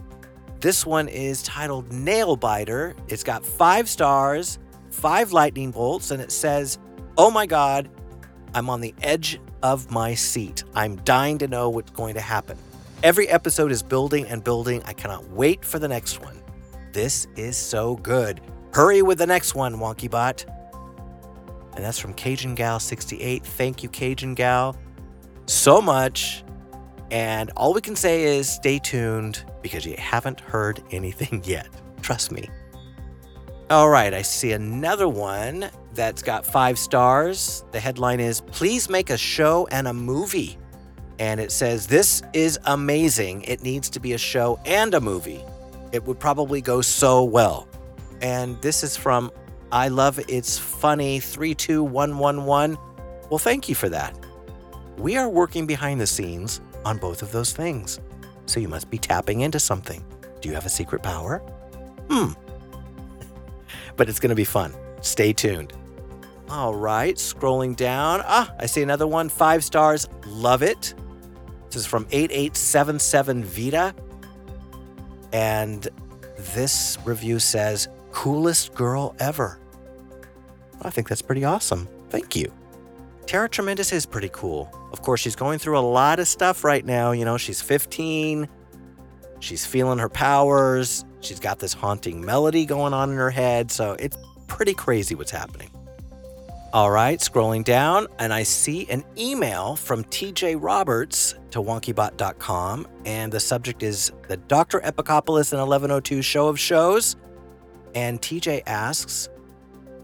This 0.58 0.84
one 0.84 1.06
is 1.06 1.44
titled 1.44 1.92
Nail 1.92 2.34
Biter. 2.34 2.96
It's 3.06 3.22
got 3.22 3.46
five 3.46 3.88
stars, 3.88 4.58
five 4.90 5.30
lightning 5.30 5.70
bolts, 5.70 6.10
and 6.10 6.20
it 6.20 6.32
says, 6.32 6.80
Oh 7.20 7.32
my 7.32 7.46
God, 7.46 7.90
I'm 8.54 8.70
on 8.70 8.80
the 8.80 8.94
edge 9.02 9.40
of 9.64 9.90
my 9.90 10.14
seat. 10.14 10.62
I'm 10.76 10.94
dying 10.98 11.36
to 11.38 11.48
know 11.48 11.68
what's 11.68 11.90
going 11.90 12.14
to 12.14 12.20
happen. 12.20 12.56
Every 13.02 13.28
episode 13.28 13.72
is 13.72 13.82
building 13.82 14.24
and 14.26 14.44
building. 14.44 14.84
I 14.84 14.92
cannot 14.92 15.28
wait 15.30 15.64
for 15.64 15.80
the 15.80 15.88
next 15.88 16.22
one. 16.22 16.40
This 16.92 17.26
is 17.34 17.56
so 17.56 17.96
good. 17.96 18.40
Hurry 18.72 19.02
with 19.02 19.18
the 19.18 19.26
next 19.26 19.56
one, 19.56 19.78
WonkyBot. 19.78 20.44
And 21.74 21.84
that's 21.84 21.98
from 21.98 22.14
Cajun 22.14 22.54
Gal 22.54 22.78
68. 22.78 23.44
Thank 23.44 23.82
you, 23.82 23.88
Cajun 23.88 24.34
Gal, 24.34 24.76
so 25.46 25.80
much. 25.80 26.44
And 27.10 27.50
all 27.56 27.74
we 27.74 27.80
can 27.80 27.96
say 27.96 28.38
is 28.38 28.48
stay 28.48 28.78
tuned 28.78 29.44
because 29.60 29.84
you 29.84 29.96
haven't 29.98 30.38
heard 30.38 30.84
anything 30.92 31.42
yet. 31.44 31.66
Trust 32.00 32.30
me. 32.30 32.48
All 33.70 33.90
right, 33.90 34.14
I 34.14 34.22
see 34.22 34.52
another 34.52 35.08
one 35.08 35.68
that's 35.98 36.22
got 36.22 36.46
five 36.46 36.78
stars. 36.78 37.64
The 37.72 37.80
headline 37.80 38.20
is 38.20 38.40
Please 38.40 38.88
make 38.88 39.10
a 39.10 39.18
show 39.18 39.66
and 39.72 39.88
a 39.88 39.92
movie. 39.92 40.56
And 41.18 41.40
it 41.40 41.50
says, 41.50 41.88
This 41.88 42.22
is 42.32 42.56
amazing. 42.66 43.42
It 43.42 43.64
needs 43.64 43.90
to 43.90 43.98
be 43.98 44.12
a 44.12 44.18
show 44.18 44.60
and 44.64 44.94
a 44.94 45.00
movie. 45.00 45.44
It 45.90 46.04
would 46.04 46.20
probably 46.20 46.60
go 46.60 46.82
so 46.82 47.24
well. 47.24 47.66
And 48.22 48.60
this 48.62 48.84
is 48.84 48.96
from 48.96 49.32
I 49.72 49.88
Love 49.88 50.20
It's 50.28 50.56
Funny 50.56 51.18
32111. 51.18 52.78
Well, 53.28 53.38
thank 53.38 53.68
you 53.68 53.74
for 53.74 53.88
that. 53.88 54.16
We 54.98 55.16
are 55.16 55.28
working 55.28 55.66
behind 55.66 56.00
the 56.00 56.06
scenes 56.06 56.60
on 56.84 56.98
both 56.98 57.22
of 57.22 57.32
those 57.32 57.52
things. 57.52 57.98
So 58.46 58.60
you 58.60 58.68
must 58.68 58.88
be 58.88 58.98
tapping 58.98 59.40
into 59.40 59.58
something. 59.58 60.04
Do 60.40 60.48
you 60.48 60.54
have 60.54 60.64
a 60.64 60.70
secret 60.70 61.02
power? 61.02 61.38
Hmm. 62.08 62.34
but 63.96 64.08
it's 64.08 64.20
going 64.20 64.30
to 64.30 64.36
be 64.36 64.44
fun. 64.44 64.72
Stay 65.00 65.32
tuned. 65.32 65.72
All 66.50 66.74
right, 66.74 67.14
scrolling 67.16 67.76
down. 67.76 68.22
Ah, 68.24 68.52
I 68.58 68.66
see 68.66 68.82
another 68.82 69.06
one. 69.06 69.28
Five 69.28 69.62
stars. 69.62 70.08
Love 70.26 70.62
it. 70.62 70.94
This 71.66 71.76
is 71.76 71.86
from 71.86 72.06
8877 72.10 73.44
Vita. 73.44 73.94
And 75.32 75.86
this 76.54 76.96
review 77.04 77.38
says, 77.38 77.88
coolest 78.12 78.74
girl 78.74 79.14
ever. 79.18 79.60
I 80.80 80.90
think 80.90 81.08
that's 81.08 81.22
pretty 81.22 81.44
awesome. 81.44 81.86
Thank 82.08 82.34
you. 82.34 82.50
Tara 83.26 83.48
Tremendous 83.48 83.92
is 83.92 84.06
pretty 84.06 84.30
cool. 84.32 84.70
Of 84.90 85.02
course, 85.02 85.20
she's 85.20 85.36
going 85.36 85.58
through 85.58 85.78
a 85.78 85.80
lot 85.80 86.18
of 86.18 86.26
stuff 86.26 86.64
right 86.64 86.84
now. 86.84 87.12
You 87.12 87.26
know, 87.26 87.36
she's 87.36 87.60
15, 87.60 88.48
she's 89.40 89.66
feeling 89.66 89.98
her 89.98 90.08
powers, 90.08 91.04
she's 91.20 91.38
got 91.38 91.58
this 91.58 91.74
haunting 91.74 92.24
melody 92.24 92.64
going 92.64 92.94
on 92.94 93.10
in 93.10 93.18
her 93.18 93.30
head. 93.30 93.70
So 93.70 93.96
it's 93.98 94.16
pretty 94.46 94.72
crazy 94.72 95.14
what's 95.14 95.30
happening. 95.30 95.70
All 96.70 96.90
right, 96.90 97.18
scrolling 97.18 97.64
down, 97.64 98.08
and 98.18 98.30
I 98.30 98.42
see 98.42 98.86
an 98.90 99.02
email 99.16 99.74
from 99.74 100.04
TJ 100.04 100.58
Roberts 100.60 101.34
to 101.52 101.62
wonkybot.com, 101.62 102.86
and 103.06 103.32
the 103.32 103.40
subject 103.40 103.82
is 103.82 104.12
the 104.28 104.36
Dr. 104.36 104.80
Epicopolis 104.80 105.52
and 105.52 105.62
1102 105.62 106.20
show 106.20 106.46
of 106.46 106.60
shows. 106.60 107.16
And 107.94 108.20
TJ 108.20 108.64
asks, 108.66 109.30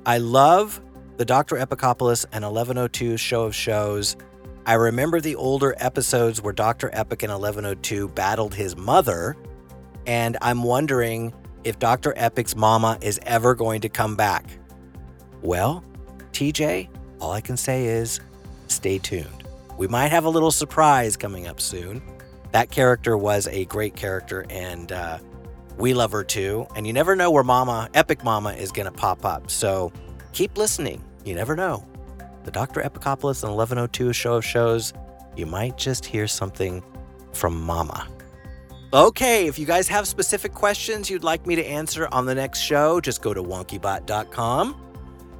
I 0.06 0.16
love 0.16 0.80
the 1.18 1.26
Dr. 1.26 1.56
Epicopolis 1.56 2.24
and 2.32 2.44
1102 2.44 3.18
show 3.18 3.42
of 3.42 3.54
shows. 3.54 4.16
I 4.64 4.72
remember 4.72 5.20
the 5.20 5.36
older 5.36 5.74
episodes 5.76 6.40
where 6.40 6.54
Dr. 6.54 6.88
Epic 6.94 7.22
and 7.22 7.30
1102 7.30 8.08
battled 8.08 8.54
his 8.54 8.74
mother, 8.74 9.36
and 10.06 10.38
I'm 10.40 10.62
wondering 10.62 11.34
if 11.64 11.78
Dr. 11.78 12.14
Epic's 12.16 12.56
mama 12.56 12.96
is 13.02 13.20
ever 13.24 13.54
going 13.54 13.82
to 13.82 13.90
come 13.90 14.16
back. 14.16 14.46
Well, 15.42 15.84
TJ, 16.34 16.88
all 17.20 17.30
I 17.30 17.40
can 17.40 17.56
say 17.56 17.86
is 17.86 18.20
stay 18.66 18.98
tuned. 18.98 19.44
We 19.78 19.86
might 19.88 20.08
have 20.08 20.24
a 20.24 20.28
little 20.28 20.50
surprise 20.50 21.16
coming 21.16 21.46
up 21.46 21.60
soon. 21.60 22.02
That 22.52 22.70
character 22.70 23.16
was 23.16 23.46
a 23.48 23.64
great 23.66 23.96
character, 23.96 24.44
and 24.50 24.92
uh, 24.92 25.18
we 25.78 25.94
love 25.94 26.12
her 26.12 26.24
too. 26.24 26.66
And 26.76 26.86
you 26.86 26.92
never 26.92 27.16
know 27.16 27.30
where 27.30 27.44
Mama, 27.44 27.88
Epic 27.94 28.22
Mama, 28.22 28.52
is 28.52 28.72
going 28.72 28.86
to 28.86 28.92
pop 28.92 29.24
up. 29.24 29.50
So 29.50 29.92
keep 30.32 30.58
listening. 30.58 31.02
You 31.24 31.34
never 31.34 31.56
know. 31.56 31.86
The 32.44 32.50
Dr. 32.50 32.82
Epicopolis 32.82 33.42
and 33.42 33.52
1102 33.54 34.12
show 34.12 34.34
of 34.34 34.44
shows, 34.44 34.92
you 35.36 35.46
might 35.46 35.78
just 35.78 36.04
hear 36.04 36.26
something 36.26 36.82
from 37.32 37.60
Mama. 37.60 38.08
Okay, 38.92 39.46
if 39.48 39.58
you 39.58 39.66
guys 39.66 39.88
have 39.88 40.06
specific 40.06 40.52
questions 40.52 41.10
you'd 41.10 41.24
like 41.24 41.46
me 41.46 41.56
to 41.56 41.64
answer 41.64 42.08
on 42.12 42.26
the 42.26 42.34
next 42.34 42.60
show, 42.60 43.00
just 43.00 43.22
go 43.22 43.34
to 43.34 43.42
wonkybot.com 43.42 44.83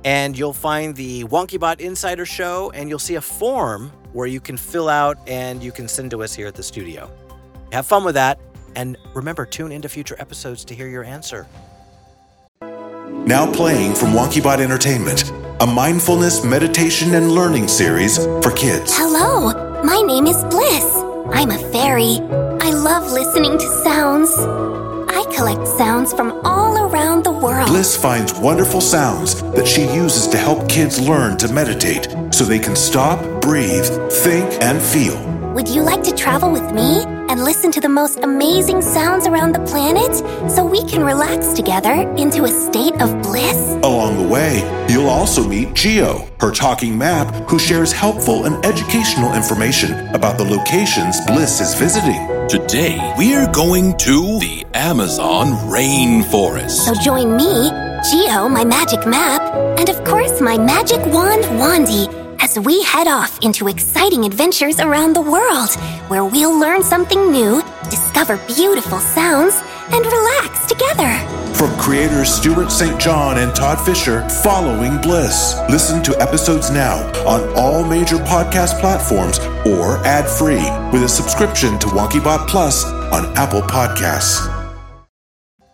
and 0.05 0.39
you'll 0.39 0.53
find 0.53 0.95
the 0.95 1.25
WonkyBot 1.25 1.81
Insider 1.81 2.27
Show, 2.27 2.71
and 2.75 2.89
you'll 2.89 2.99
see 2.99 3.15
a 3.15 3.21
form 3.21 3.91
where 4.13 4.27
you 4.27 4.41
can 4.41 4.57
fill 4.57 4.89
out 4.89 5.19
and 5.27 5.63
you 5.63 5.73
can 5.73 5.89
send 5.89 6.11
to 6.13 6.23
us 6.23 6.35
here 6.35 6.47
at 6.47 6.55
the 6.55 6.63
studio. 6.63 7.11
Have 7.73 7.87
fun 7.87 8.05
with 8.05 8.15
that, 8.15 8.39
and 8.77 8.97
remember, 9.15 9.47
tune 9.47 9.73
into 9.73 9.89
future 9.89 10.17
episodes 10.19 10.65
to 10.67 10.75
hear 10.75 10.89
your 10.89 11.05
answer. 11.05 11.47
Now 12.61 13.51
playing 13.51 13.95
from 13.95 14.09
WonkyBot 14.11 14.59
Entertainment, 14.59 15.31
a 15.61 15.67
mindfulness, 15.67 16.45
meditation, 16.45 17.15
and 17.15 17.33
learning 17.33 17.69
series 17.69 18.19
for 18.19 18.51
kids. 18.51 18.93
Hello, 18.95 19.83
my 19.83 20.03
name 20.03 20.27
is 20.27 20.45
Bliss. 20.45 20.85
I'm 21.33 21.51
a 21.51 21.59
fairy. 21.73 22.19
I 22.61 22.71
love 22.71 23.11
listening 23.11 23.57
to 23.57 23.67
sounds. 23.83 24.84
I 25.15 25.25
collect 25.33 25.69
sounds 25.69 26.13
from 26.13 26.41
all 26.45 26.77
around 26.77 27.23
the 27.23 27.31
world. 27.31 27.69
Bliss 27.69 27.97
finds 27.97 28.35
wonderful 28.35 28.81
sounds 28.81 29.41
that 29.53 29.69
she 29.69 29.83
uses 29.83 30.27
to 30.27 30.37
help 30.37 30.69
kids 30.69 30.99
learn 30.99 31.39
to 31.39 31.47
meditate 31.47 32.09
so 32.35 32.43
they 32.43 32.59
can 32.59 32.75
stop, 32.75 33.21
breathe, 33.41 33.87
think, 34.11 34.61
and 34.61 34.83
feel. 34.83 35.17
Would 35.55 35.69
you 35.69 35.83
like 35.83 36.03
to 36.03 36.17
travel 36.17 36.51
with 36.51 36.69
me 36.73 37.05
and 37.31 37.45
listen 37.45 37.71
to 37.71 37.81
the 37.81 37.89
most 37.89 38.25
amazing 38.25 38.83
sounds 38.83 39.29
around 39.29 39.55
the 39.55 39.61
planet 39.61 40.17
so 40.51 40.65
we 40.65 40.85
can 40.85 41.05
relax 41.05 41.53
together 41.53 41.93
into 42.17 42.43
a 42.43 42.49
state 42.49 43.01
of 43.01 43.23
bliss? 43.23 43.79
Along 43.85 44.21
the 44.21 44.29
way, 44.29 44.59
you'll 44.89 45.09
also 45.09 45.47
meet 45.47 45.75
Geo, 45.75 46.29
her 46.41 46.51
talking 46.51 46.99
map, 46.99 47.33
who 47.49 47.61
shares 47.61 47.93
helpful 47.93 48.47
and 48.47 48.67
educational 48.67 49.33
information 49.35 49.93
about 50.09 50.39
the 50.39 50.45
locations 50.45 51.25
Bliss 51.27 51.61
is 51.61 51.75
visiting. 51.75 52.34
Today, 52.49 53.15
we're 53.17 53.51
going 53.53 53.97
to 53.97 54.39
the 54.39 54.67
Amazon 54.75 55.49
rainforest. 55.73 56.73
So 56.85 56.95
join 56.95 57.37
me, 57.37 57.71
Geo, 58.11 58.49
my 58.49 58.65
magic 58.65 59.07
map, 59.07 59.41
and 59.79 59.89
of 59.89 60.05
course 60.05 60.41
my 60.43 60.59
magic 60.59 61.01
wand, 61.07 61.45
Wandy, 61.59 62.07
as 62.43 62.59
we 62.59 62.83
head 62.83 63.09
off 63.09 63.39
into 63.43 63.67
exciting 63.67 64.27
adventures 64.27 64.79
around 64.79 65.15
the 65.15 65.23
world, 65.23 65.75
where 66.09 66.25
we'll 66.25 66.59
learn 66.59 66.83
something 66.83 67.31
new, 67.31 67.63
discover 67.89 68.37
beautiful 68.47 68.99
sounds, 68.99 69.55
and 69.91 70.05
relax 70.05 70.67
together. 70.67 71.34
From 71.55 71.79
creators 71.79 72.35
Stuart 72.35 72.71
St. 72.71 73.01
John 73.01 73.39
and 73.39 73.55
Todd 73.55 73.81
Fisher, 73.85 74.29
Following 74.29 75.01
Bliss. 75.01 75.57
Listen 75.71 76.03
to 76.03 76.21
episodes 76.21 76.71
now 76.71 76.97
on 77.27 77.49
all 77.57 77.85
major 77.85 78.17
podcast 78.17 78.81
platforms 78.81 79.39
or 79.65 79.99
ad 80.05 80.29
free 80.29 80.69
with 80.93 81.05
a 81.05 81.09
subscription 81.09 81.79
to 81.79 81.87
WonkyBot 81.87 82.49
Plus 82.49 82.85
on 82.85 83.27
Apple 83.37 83.63
Podcasts. 83.63 84.51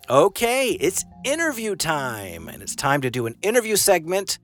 Okay, 0.09 0.71
it's 0.73 1.05
interview 1.25 1.75
time, 1.75 2.49
and 2.49 2.63
it's 2.63 2.77
time 2.77 3.01
to 3.01 3.11
do 3.11 3.27
an 3.27 3.35
interview 3.43 3.77
segment 3.77 4.39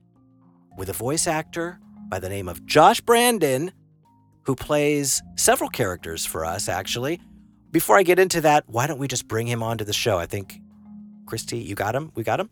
with 0.75 0.89
a 0.89 0.93
voice 0.93 1.27
actor 1.27 1.79
by 2.09 2.19
the 2.19 2.29
name 2.29 2.49
of 2.49 2.65
Josh 2.65 2.99
Brandon, 3.01 3.71
who 4.43 4.55
plays 4.55 5.21
several 5.35 5.69
characters 5.69 6.25
for 6.25 6.45
us, 6.45 6.67
actually. 6.67 7.21
Before 7.69 7.97
I 7.97 8.03
get 8.03 8.17
into 8.17 8.41
that, 8.41 8.63
why 8.67 8.87
don't 8.87 8.97
we 8.97 9.07
just 9.07 9.27
bring 9.27 9.45
him 9.45 9.61
onto 9.61 9.83
the 9.83 9.93
show? 9.93 10.17
I 10.17 10.25
think, 10.25 10.61
Christy, 11.27 11.57
you 11.59 11.75
got 11.75 11.93
him? 11.93 12.11
We 12.15 12.23
got 12.23 12.39
him? 12.39 12.49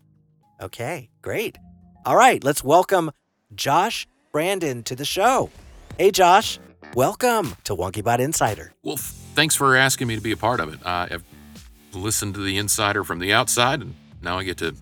Okay, 0.60 1.08
great. 1.22 1.56
All 2.04 2.14
right, 2.14 2.44
let's 2.44 2.62
welcome 2.62 3.10
Josh 3.54 4.06
Brandon 4.32 4.82
to 4.84 4.94
the 4.94 5.04
show. 5.04 5.50
Hey, 5.98 6.10
Josh, 6.10 6.60
welcome 6.94 7.56
to 7.64 7.74
WonkyBot 7.74 8.18
Insider. 8.18 8.74
Well, 8.82 8.98
thanks 8.98 9.56
for 9.56 9.74
asking 9.74 10.08
me 10.08 10.14
to 10.14 10.20
be 10.20 10.32
a 10.32 10.36
part 10.36 10.60
of 10.60 10.72
it. 10.72 10.84
Uh, 10.84 11.08
I've 11.10 11.24
listened 11.94 12.34
to 12.34 12.40
the 12.42 12.58
Insider 12.58 13.02
from 13.02 13.18
the 13.18 13.32
outside, 13.32 13.80
and 13.80 13.94
now 14.20 14.38
I 14.38 14.44
get 14.44 14.58
to 14.58 14.76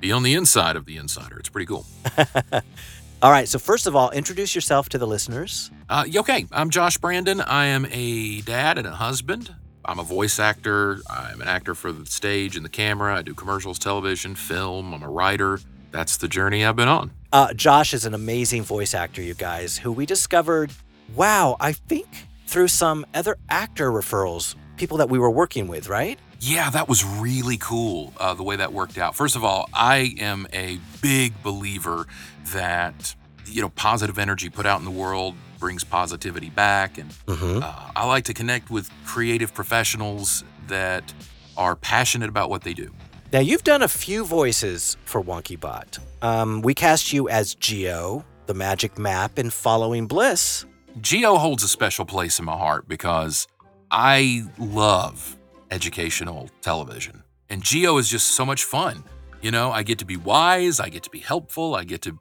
be 0.00 0.10
on 0.10 0.22
the 0.22 0.32
inside 0.34 0.76
of 0.76 0.86
the 0.86 0.96
Insider. 0.96 1.38
It's 1.38 1.50
pretty 1.50 1.66
cool. 1.66 1.84
All 3.22 3.30
right, 3.30 3.48
so 3.48 3.58
first 3.58 3.86
of 3.86 3.94
all, 3.94 4.10
introduce 4.10 4.54
yourself 4.54 4.88
to 4.90 4.98
the 4.98 5.06
listeners. 5.06 5.70
Uh, 5.88 6.06
okay, 6.16 6.46
I'm 6.50 6.70
Josh 6.70 6.96
Brandon. 6.96 7.42
I 7.42 7.66
am 7.66 7.86
a 7.90 8.40
dad 8.40 8.78
and 8.78 8.86
a 8.86 8.92
husband. 8.92 9.54
I'm 9.88 9.98
a 9.98 10.04
voice 10.04 10.38
actor. 10.38 11.00
I'm 11.08 11.40
an 11.40 11.48
actor 11.48 11.74
for 11.74 11.92
the 11.92 12.04
stage 12.04 12.56
and 12.56 12.64
the 12.64 12.68
camera. 12.68 13.16
I 13.16 13.22
do 13.22 13.32
commercials, 13.32 13.78
television, 13.78 14.34
film. 14.34 14.92
I'm 14.92 15.02
a 15.02 15.08
writer. 15.08 15.60
That's 15.92 16.18
the 16.18 16.28
journey 16.28 16.62
I've 16.62 16.76
been 16.76 16.88
on. 16.88 17.10
Uh, 17.32 17.54
Josh 17.54 17.94
is 17.94 18.04
an 18.04 18.12
amazing 18.12 18.64
voice 18.64 18.92
actor, 18.92 19.22
you 19.22 19.32
guys, 19.32 19.78
who 19.78 19.90
we 19.90 20.04
discovered, 20.04 20.72
wow, 21.14 21.56
I 21.58 21.72
think 21.72 22.06
through 22.46 22.68
some 22.68 23.06
other 23.14 23.38
actor 23.48 23.90
referrals, 23.90 24.56
people 24.76 24.98
that 24.98 25.08
we 25.08 25.18
were 25.18 25.30
working 25.30 25.68
with, 25.68 25.88
right? 25.88 26.18
Yeah, 26.38 26.68
that 26.68 26.86
was 26.86 27.02
really 27.02 27.56
cool 27.56 28.12
uh, 28.20 28.34
the 28.34 28.42
way 28.42 28.56
that 28.56 28.74
worked 28.74 28.98
out. 28.98 29.16
First 29.16 29.36
of 29.36 29.42
all, 29.42 29.70
I 29.72 30.14
am 30.20 30.46
a 30.52 30.78
big 31.00 31.42
believer 31.42 32.06
that 32.52 33.14
you 33.46 33.62
know 33.62 33.70
positive 33.70 34.18
energy 34.18 34.50
put 34.50 34.66
out 34.66 34.78
in 34.78 34.84
the 34.84 34.90
world 34.90 35.34
brings 35.58 35.84
positivity 35.84 36.50
back, 36.50 36.98
and 36.98 37.10
Mhm. 37.26 37.62
uh, 37.62 37.72
I 37.96 38.06
like 38.06 38.24
to 38.24 38.34
connect 38.34 38.70
with 38.70 38.90
creative 39.04 39.52
professionals 39.54 40.44
that 40.68 41.12
are 41.56 41.74
passionate 41.76 42.28
about 42.28 42.50
what 42.50 42.62
they 42.62 42.74
do. 42.74 42.92
Now, 43.32 43.40
you've 43.40 43.64
done 43.64 43.82
a 43.82 43.88
few 43.88 44.24
voices 44.24 44.96
for 45.04 45.22
WonkyBot. 45.22 45.98
Um, 46.22 46.62
we 46.62 46.72
cast 46.74 47.12
you 47.12 47.28
as 47.28 47.54
Geo, 47.54 48.24
the 48.46 48.54
magic 48.54 48.98
map 48.98 49.38
in 49.38 49.50
Following 49.50 50.06
Bliss. 50.06 50.64
Geo 51.00 51.36
holds 51.36 51.62
a 51.62 51.68
special 51.68 52.04
place 52.04 52.38
in 52.38 52.44
my 52.46 52.56
heart 52.56 52.88
because 52.88 53.46
I 53.90 54.44
love 54.58 55.36
educational 55.70 56.48
television. 56.62 57.22
And 57.50 57.62
Geo 57.62 57.98
is 57.98 58.08
just 58.08 58.28
so 58.28 58.44
much 58.44 58.64
fun. 58.64 59.04
You 59.42 59.50
know, 59.50 59.70
I 59.70 59.82
get 59.84 59.98
to 59.98 60.04
be 60.04 60.16
wise, 60.16 60.80
I 60.80 60.88
get 60.88 61.02
to 61.04 61.10
be 61.10 61.20
helpful, 61.20 61.74
I 61.76 61.84
get 61.84 62.02
to 62.02 62.18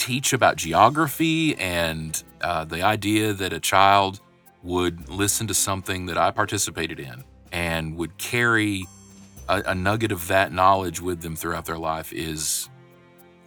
teach 0.00 0.32
about 0.32 0.56
geography 0.56 1.54
and 1.58 2.24
uh, 2.40 2.64
the 2.64 2.82
idea 2.82 3.34
that 3.34 3.52
a 3.52 3.60
child 3.60 4.20
would 4.62 5.08
listen 5.10 5.46
to 5.46 5.54
something 5.54 6.06
that 6.06 6.16
I 6.16 6.30
participated 6.30 6.98
in 6.98 7.22
and 7.52 7.96
would 7.96 8.16
carry 8.16 8.86
a, 9.48 9.62
a 9.66 9.74
nugget 9.74 10.10
of 10.10 10.26
that 10.28 10.52
knowledge 10.52 11.00
with 11.00 11.20
them 11.20 11.36
throughout 11.36 11.66
their 11.66 11.78
life 11.78 12.12
is 12.14 12.70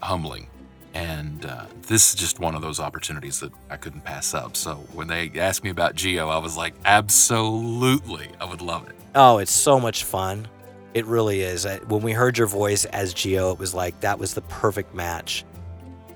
humbling. 0.01 0.47
And 0.93 1.43
uh, 1.43 1.65
this 1.87 2.09
is 2.09 2.15
just 2.15 2.39
one 2.39 2.53
of 2.53 2.61
those 2.61 2.79
opportunities 2.79 3.39
that 3.39 3.51
I 3.71 3.77
couldn't 3.77 4.01
pass 4.01 4.35
up. 4.35 4.55
So 4.55 4.75
when 4.93 5.07
they 5.07 5.31
asked 5.35 5.63
me 5.63 5.71
about 5.71 5.95
Geo, 5.95 6.29
I 6.29 6.37
was 6.37 6.55
like, 6.55 6.75
absolutely, 6.85 8.29
I 8.39 8.45
would 8.45 8.61
love 8.61 8.87
it. 8.87 8.95
Oh, 9.15 9.39
it's 9.39 9.51
so 9.51 9.79
much 9.79 10.03
fun. 10.03 10.47
It 10.93 11.07
really 11.07 11.41
is. 11.41 11.65
When 11.87 12.03
we 12.03 12.11
heard 12.11 12.37
your 12.37 12.45
voice 12.45 12.85
as 12.85 13.11
Geo, 13.15 13.51
it 13.51 13.57
was 13.57 13.73
like 13.73 13.99
that 14.01 14.19
was 14.19 14.35
the 14.35 14.41
perfect 14.43 14.93
match. 14.93 15.45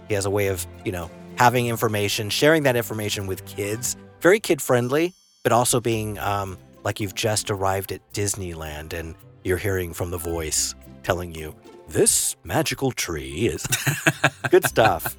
He 0.07 0.13
has 0.13 0.25
a 0.25 0.29
way 0.29 0.47
of, 0.47 0.65
you 0.85 0.91
know, 0.91 1.09
having 1.37 1.67
information, 1.67 2.29
sharing 2.29 2.63
that 2.63 2.75
information 2.75 3.27
with 3.27 3.45
kids, 3.45 3.95
very 4.21 4.39
kid 4.39 4.61
friendly, 4.61 5.13
but 5.43 5.51
also 5.51 5.79
being 5.79 6.17
um, 6.19 6.57
like 6.83 6.99
you've 6.99 7.15
just 7.15 7.51
arrived 7.51 7.91
at 7.91 8.01
Disneyland 8.13 8.93
and 8.93 9.15
you're 9.43 9.57
hearing 9.57 9.93
from 9.93 10.11
the 10.11 10.17
voice 10.17 10.75
telling 11.03 11.33
you, 11.33 11.55
this 11.87 12.35
magical 12.43 12.91
tree 12.91 13.47
is 13.47 13.65
good 14.49 14.65
stuff. 14.65 15.15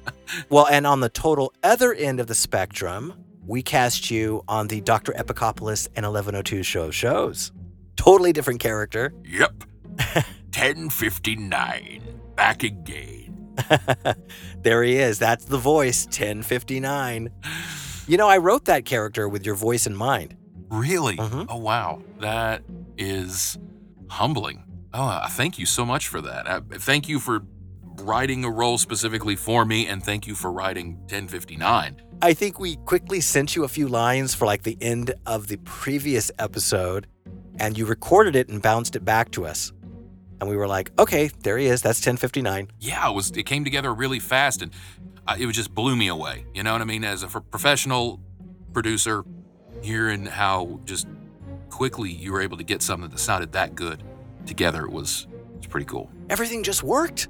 Well, 0.49 0.67
and 0.67 0.85
on 0.85 0.99
the 0.99 1.09
total 1.09 1.51
other 1.63 1.93
end 1.93 2.19
of 2.19 2.27
the 2.27 2.35
spectrum, 2.35 3.13
we 3.45 3.63
cast 3.63 4.11
you 4.11 4.43
on 4.47 4.67
the 4.67 4.81
Dr. 4.81 5.11
Epicopolis 5.13 5.87
and 5.95 6.05
1102 6.05 6.61
show 6.61 6.91
shows. 6.91 7.51
Totally 7.95 8.31
different 8.31 8.59
character. 8.59 9.13
Yep. 9.25 9.63
1059. 10.53 12.03
Back 12.35 12.63
again. 12.63 13.18
there 14.61 14.83
he 14.83 14.97
is. 14.97 15.19
That's 15.19 15.45
the 15.45 15.57
voice, 15.57 16.05
1059. 16.05 17.29
You 18.07 18.17
know, 18.17 18.27
I 18.27 18.37
wrote 18.37 18.65
that 18.65 18.85
character 18.85 19.27
with 19.29 19.45
your 19.45 19.55
voice 19.55 19.85
in 19.85 19.95
mind. 19.95 20.35
Really? 20.69 21.17
Mm-hmm. 21.17 21.43
Oh, 21.49 21.57
wow. 21.57 22.01
That 22.19 22.63
is 22.97 23.57
humbling. 24.09 24.63
Oh, 24.93 25.25
thank 25.29 25.59
you 25.59 25.65
so 25.65 25.85
much 25.85 26.07
for 26.07 26.21
that. 26.21 26.63
Thank 26.79 27.07
you 27.07 27.19
for 27.19 27.41
writing 28.01 28.43
a 28.43 28.49
role 28.49 28.77
specifically 28.77 29.35
for 29.35 29.65
me, 29.65 29.87
and 29.87 30.03
thank 30.03 30.25
you 30.25 30.35
for 30.35 30.51
writing 30.51 30.97
1059. 31.01 32.01
I 32.21 32.33
think 32.33 32.59
we 32.59 32.75
quickly 32.77 33.21
sent 33.21 33.55
you 33.55 33.63
a 33.63 33.67
few 33.67 33.87
lines 33.87 34.33
for 34.33 34.45
like 34.45 34.63
the 34.63 34.77
end 34.81 35.13
of 35.25 35.47
the 35.47 35.57
previous 35.57 36.31
episode, 36.39 37.07
and 37.59 37.77
you 37.77 37.85
recorded 37.85 38.35
it 38.35 38.49
and 38.49 38.61
bounced 38.61 38.95
it 38.95 39.05
back 39.05 39.31
to 39.31 39.45
us. 39.45 39.71
And 40.39 40.49
we 40.49 40.55
were 40.55 40.67
like, 40.67 40.91
okay, 40.97 41.31
there 41.43 41.57
he 41.57 41.67
is. 41.67 41.81
That's 41.81 41.99
1059. 41.99 42.69
Yeah, 42.79 43.09
it 43.09 43.13
was. 43.13 43.31
It 43.31 43.43
came 43.43 43.63
together 43.63 43.93
really 43.93 44.19
fast, 44.19 44.61
and 44.61 44.71
uh, 45.27 45.35
it 45.37 45.51
just 45.51 45.73
blew 45.73 45.95
me 45.95 46.07
away. 46.07 46.45
You 46.53 46.63
know 46.63 46.71
what 46.71 46.81
I 46.81 46.85
mean? 46.85 47.03
As 47.03 47.23
a 47.23 47.27
f- 47.27 47.43
professional 47.51 48.19
producer, 48.73 49.25
hearing 49.81 50.25
how 50.25 50.79
just 50.85 51.07
quickly 51.69 52.11
you 52.11 52.31
were 52.31 52.41
able 52.41 52.57
to 52.57 52.63
get 52.63 52.81
something 52.81 53.09
that 53.09 53.19
sounded 53.19 53.51
that 53.53 53.75
good 53.75 54.03
together 54.45 54.83
it 54.85 54.91
was 54.91 55.27
it's 55.57 55.67
pretty 55.67 55.85
cool. 55.85 56.09
Everything 56.29 56.63
just 56.63 56.83
worked. 56.83 57.27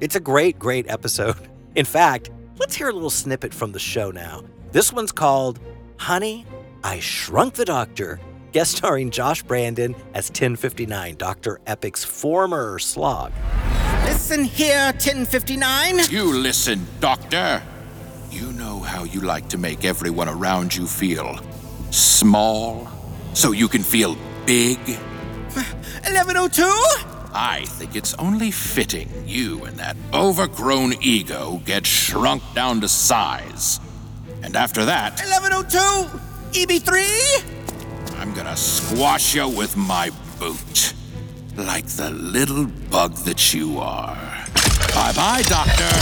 It's 0.00 0.16
a 0.16 0.20
great, 0.20 0.58
great 0.58 0.88
episode. 0.90 1.36
In 1.74 1.84
fact, 1.84 2.30
let's 2.58 2.74
hear 2.74 2.88
a 2.88 2.92
little 2.92 3.10
snippet 3.10 3.52
from 3.52 3.72
the 3.72 3.78
show 3.78 4.10
now. 4.10 4.42
This 4.72 4.92
one's 4.92 5.12
called 5.12 5.60
Honey, 5.98 6.46
I 6.82 7.00
Shrunk 7.00 7.54
the 7.54 7.64
Doctor, 7.64 8.18
guest 8.56 8.78
starring 8.78 9.10
Josh 9.10 9.42
Brandon 9.42 9.94
as 10.14 10.30
1059, 10.30 11.16
Dr. 11.16 11.60
Epic's 11.66 12.02
former 12.02 12.78
slog. 12.78 13.30
Listen 14.04 14.44
here, 14.44 14.86
1059. 14.92 15.98
You 16.08 16.32
listen, 16.32 16.86
Doctor. 16.98 17.62
You 18.30 18.50
know 18.54 18.80
how 18.80 19.04
you 19.04 19.20
like 19.20 19.50
to 19.50 19.58
make 19.58 19.84
everyone 19.84 20.30
around 20.30 20.74
you 20.74 20.86
feel 20.86 21.38
small 21.90 22.88
so 23.34 23.52
you 23.52 23.68
can 23.68 23.82
feel 23.82 24.16
big. 24.46 24.78
1102? 26.08 26.62
I 27.34 27.66
think 27.66 27.94
it's 27.94 28.14
only 28.14 28.50
fitting 28.50 29.10
you 29.26 29.64
and 29.64 29.76
that 29.76 29.98
overgrown 30.14 30.94
ego 31.02 31.60
get 31.66 31.84
shrunk 31.84 32.42
down 32.54 32.80
to 32.80 32.88
size. 32.88 33.80
And 34.42 34.56
after 34.56 34.86
that, 34.86 35.20
1102? 35.20 35.76
EB3? 36.58 37.55
I'm 38.26 38.34
gonna 38.34 38.56
squash 38.56 39.36
you 39.36 39.48
with 39.48 39.76
my 39.76 40.10
boot. 40.40 40.94
Like 41.56 41.86
the 41.86 42.10
little 42.10 42.66
bug 42.90 43.14
that 43.18 43.54
you 43.54 43.78
are. 43.78 44.16
Bye 44.94 45.12
bye, 45.14 45.42
Doctor. 45.46 45.88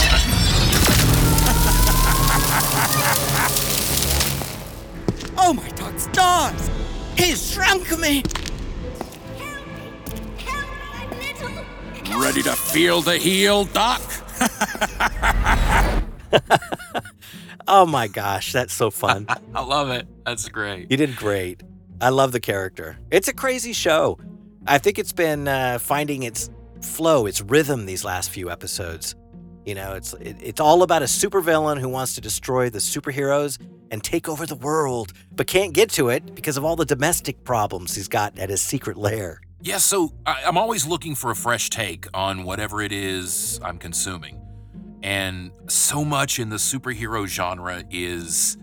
Oh 5.37 5.53
my 5.53 5.69
god, 5.75 5.99
stars! 5.99 6.69
He's 7.17 7.51
shrunk 7.51 7.99
me! 7.99 8.23
Ready 12.17 12.41
to 12.41 12.53
feel 12.53 13.01
the 13.01 13.17
heel, 13.17 13.65
Doc? 13.65 14.01
Oh 17.67 17.85
my 17.85 18.07
gosh, 18.07 18.53
that's 18.53 18.73
so 18.73 18.91
fun. 18.91 19.27
I 19.55 19.61
love 19.61 19.89
it. 19.89 20.07
That's 20.25 20.47
great. 20.49 20.91
You 20.91 20.97
did 20.97 21.15
great. 21.15 21.63
I 22.01 22.09
love 22.09 22.31
the 22.31 22.39
character. 22.39 22.97
It's 23.09 23.27
a 23.27 23.33
crazy 23.33 23.73
show. 23.73 24.19
I 24.67 24.77
think 24.77 24.99
it's 24.99 25.13
been 25.13 25.47
uh, 25.47 25.79
finding 25.79 26.23
its 26.23 26.49
flow, 26.81 27.25
its 27.25 27.41
rhythm 27.41 27.85
these 27.85 28.03
last 28.03 28.31
few 28.31 28.49
episodes. 28.49 29.15
You 29.65 29.75
know, 29.75 29.93
it's 29.93 30.13
it, 30.15 30.37
it's 30.41 30.59
all 30.59 30.83
about 30.83 31.01
a 31.01 31.05
supervillain 31.05 31.79
who 31.79 31.89
wants 31.89 32.15
to 32.15 32.21
destroy 32.21 32.69
the 32.69 32.79
superheroes 32.79 33.59
and 33.91 34.03
take 34.03 34.27
over 34.27 34.45
the 34.45 34.55
world, 34.55 35.13
but 35.31 35.47
can't 35.47 35.73
get 35.73 35.89
to 35.91 36.09
it 36.09 36.35
because 36.35 36.57
of 36.57 36.65
all 36.65 36.75
the 36.75 36.85
domestic 36.85 37.43
problems 37.43 37.95
he's 37.95 38.07
got 38.07 38.37
at 38.37 38.49
his 38.49 38.61
secret 38.61 38.97
lair. 38.97 39.39
Yeah, 39.61 39.77
so 39.77 40.13
I, 40.25 40.43
I'm 40.45 40.57
always 40.57 40.85
looking 40.85 41.15
for 41.15 41.31
a 41.31 41.35
fresh 41.35 41.69
take 41.69 42.07
on 42.13 42.43
whatever 42.43 42.81
it 42.81 42.91
is 42.91 43.59
I'm 43.63 43.77
consuming. 43.77 44.41
And 45.01 45.51
so 45.67 46.03
much 46.03 46.39
in 46.39 46.49
the 46.49 46.57
superhero 46.57 47.25
genre 47.27 47.83
is 47.89 48.57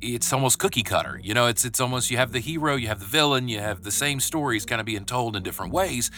it's 0.00 0.32
almost 0.32 0.58
cookie 0.58 0.82
cutter. 0.82 1.20
You 1.22 1.34
know, 1.34 1.46
it's 1.46 1.64
it's 1.64 1.80
almost 1.80 2.10
you 2.10 2.16
have 2.16 2.32
the 2.32 2.40
hero, 2.40 2.76
you 2.76 2.88
have 2.88 3.00
the 3.00 3.06
villain, 3.06 3.48
you 3.48 3.60
have 3.60 3.82
the 3.82 3.90
same 3.90 4.20
stories 4.20 4.64
kind 4.64 4.80
of 4.80 4.86
being 4.86 5.04
told 5.04 5.36
in 5.36 5.42
different 5.42 5.72
ways. 5.72 6.10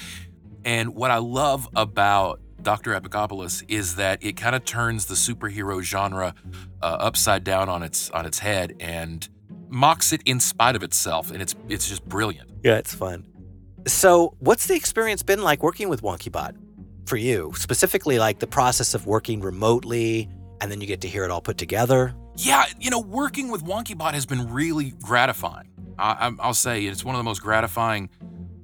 And 0.65 0.95
what 0.95 1.11
I 1.11 1.19
love 1.19 1.69
about 1.77 2.41
Dr. 2.63 2.99
Epicopolis 2.99 3.65
is 3.69 3.97
that 3.97 4.23
it 4.23 4.37
kind 4.37 4.57
of 4.57 4.65
turns 4.65 5.07
the 5.07 5.15
superhero 5.15 5.81
genre 5.81 6.35
uh, 6.83 6.85
upside 6.85 7.45
down 7.45 7.69
on 7.69 7.83
its 7.83 8.11
on 8.11 8.27
its 8.27 8.41
head 8.41 8.75
and 8.81 9.29
mocks 9.69 10.13
it 10.13 10.23
in 10.25 10.41
spite 10.41 10.77
of 10.77 10.83
itself, 10.83 11.31
and 11.31 11.41
it's 11.41 11.55
it's 11.69 11.89
just 11.89 12.05
brilliant. 12.09 12.51
Yeah, 12.63 12.79
it's 12.79 12.95
fun. 12.95 13.27
So, 13.87 14.35
what's 14.41 14.67
the 14.67 14.75
experience 14.75 15.23
been 15.23 15.43
like 15.43 15.63
working 15.63 15.89
with 15.89 16.03
WonkyBot 16.03 16.57
for 17.07 17.17
you? 17.17 17.53
Specifically, 17.57 18.19
like 18.19 18.41
the 18.41 18.47
process 18.47 18.95
of 18.95 19.07
working 19.07 19.41
remotely, 19.41 20.29
and 20.61 20.71
then 20.71 20.81
you 20.81 20.87
get 20.87 21.01
to 21.03 21.09
hear 21.09 21.25
it 21.25 21.31
all 21.31 21.41
put 21.41 21.59
together. 21.59 22.15
Yeah, 22.39 22.67
you 22.79 22.89
know, 22.89 23.01
working 23.01 23.51
with 23.51 23.65
WonkyBot 23.65 24.15
has 24.15 24.25
been 24.25 24.49
really 24.53 24.95
gratifying. 25.03 25.69
I, 25.99 26.29
will 26.29 26.55
say 26.55 26.85
it's 26.85 27.05
one 27.05 27.17
of 27.17 27.19
the 27.19 27.25
most 27.25 27.43
gratifying 27.43 28.11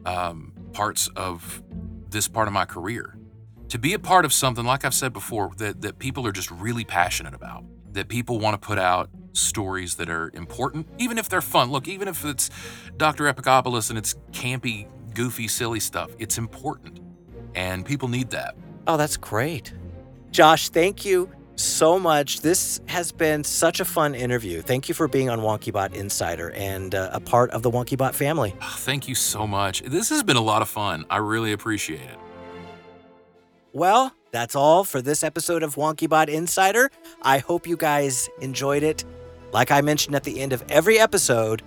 um, 0.06 0.52
parts 0.72 1.08
of 1.16 1.60
this 2.08 2.28
part 2.28 2.46
of 2.46 2.54
my 2.54 2.66
career. 2.66 3.18
To 3.70 3.78
be 3.78 3.92
a 3.92 3.98
part 3.98 4.24
of 4.24 4.32
something, 4.32 4.64
like 4.64 4.84
I've 4.84 4.94
said 4.94 5.12
before, 5.12 5.50
that, 5.56 5.82
that 5.82 5.98
people 5.98 6.24
are 6.24 6.30
just 6.30 6.52
really 6.52 6.84
passionate 6.84 7.34
about. 7.34 7.64
that 7.94 8.06
people 8.08 8.38
want 8.38 8.60
to 8.60 8.64
put 8.64 8.78
out 8.78 9.10
stories 9.32 9.96
that 9.96 10.08
are 10.08 10.30
important, 10.34 10.86
even 10.98 11.18
if 11.18 11.28
they're 11.28 11.40
fun. 11.40 11.72
Look, 11.72 11.88
even 11.88 12.06
if 12.06 12.24
it's 12.24 12.50
Dr. 12.96 13.24
Epicopolis 13.24 13.88
and 13.88 13.98
it's 13.98 14.14
campy, 14.30 14.86
goofy, 15.14 15.48
silly 15.48 15.80
stuff, 15.80 16.10
it's 16.20 16.38
important. 16.38 17.00
And 17.56 17.84
people 17.84 18.06
need 18.06 18.30
that. 18.30 18.54
Oh, 18.86 18.96
that's 18.96 19.16
great. 19.16 19.74
Josh, 20.30 20.68
thank 20.68 21.04
you 21.04 21.28
so 21.56 21.98
much. 21.98 22.40
This 22.40 22.80
has 22.86 23.12
been 23.12 23.44
such 23.44 23.80
a 23.80 23.84
fun 23.84 24.14
interview. 24.14 24.60
Thank 24.60 24.88
you 24.88 24.94
for 24.94 25.08
being 25.08 25.30
on 25.30 25.40
WonkyBot 25.40 25.94
Insider 25.94 26.50
and 26.52 26.94
uh, 26.94 27.10
a 27.12 27.20
part 27.20 27.50
of 27.50 27.62
the 27.62 27.70
WonkyBot 27.70 28.14
family. 28.14 28.54
Oh, 28.60 28.74
thank 28.78 29.08
you 29.08 29.14
so 29.14 29.46
much. 29.46 29.82
This 29.82 30.08
has 30.10 30.22
been 30.22 30.36
a 30.36 30.42
lot 30.42 30.62
of 30.62 30.68
fun. 30.68 31.04
I 31.10 31.18
really 31.18 31.52
appreciate 31.52 32.00
it. 32.00 32.18
Well, 33.72 34.14
that's 34.30 34.54
all 34.54 34.84
for 34.84 35.02
this 35.02 35.24
episode 35.24 35.62
of 35.62 35.74
WonkyBot 35.74 36.28
Insider. 36.28 36.90
I 37.22 37.38
hope 37.38 37.66
you 37.66 37.76
guys 37.76 38.28
enjoyed 38.40 38.82
it. 38.82 39.04
Like 39.52 39.70
I 39.70 39.80
mentioned 39.80 40.16
at 40.16 40.24
the 40.24 40.40
end 40.40 40.52
of 40.52 40.64
every 40.68 40.98
episode, 40.98 41.62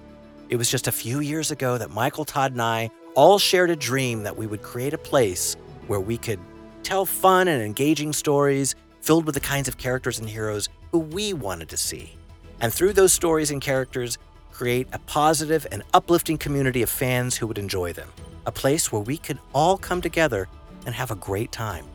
it 0.49 0.55
was 0.55 0.69
just 0.69 0.87
a 0.87 0.91
few 0.91 1.19
years 1.19 1.51
ago 1.51 1.77
that 1.77 1.91
Michael 1.91 2.25
Todd 2.25 2.53
and 2.53 2.61
I 2.61 2.89
all 3.15 3.39
shared 3.39 3.69
a 3.69 3.75
dream 3.75 4.23
that 4.23 4.37
we 4.37 4.47
would 4.47 4.61
create 4.61 4.93
a 4.93 4.97
place 4.97 5.55
where 5.87 5.99
we 5.99 6.17
could 6.17 6.39
tell 6.83 7.05
fun 7.05 7.47
and 7.47 7.61
engaging 7.61 8.13
stories 8.13 8.75
filled 9.07 9.25
with 9.25 9.35
the 9.35 9.39
kinds 9.39 9.69
of 9.69 9.77
characters 9.77 10.19
and 10.19 10.29
heroes 10.29 10.67
who 10.91 10.99
we 10.99 11.31
wanted 11.31 11.69
to 11.69 11.77
see. 11.77 12.11
And 12.59 12.73
through 12.73 12.91
those 12.91 13.13
stories 13.13 13.51
and 13.51 13.61
characters, 13.61 14.17
create 14.51 14.85
a 14.91 14.99
positive 14.99 15.65
and 15.71 15.81
uplifting 15.93 16.37
community 16.37 16.81
of 16.81 16.89
fans 16.89 17.37
who 17.37 17.47
would 17.47 17.57
enjoy 17.57 17.93
them. 17.93 18.09
A 18.47 18.51
place 18.51 18.91
where 18.91 19.01
we 19.01 19.17
could 19.17 19.39
all 19.53 19.77
come 19.77 20.01
together 20.01 20.49
and 20.85 20.93
have 20.93 21.09
a 21.09 21.15
great 21.15 21.53
time. 21.53 21.85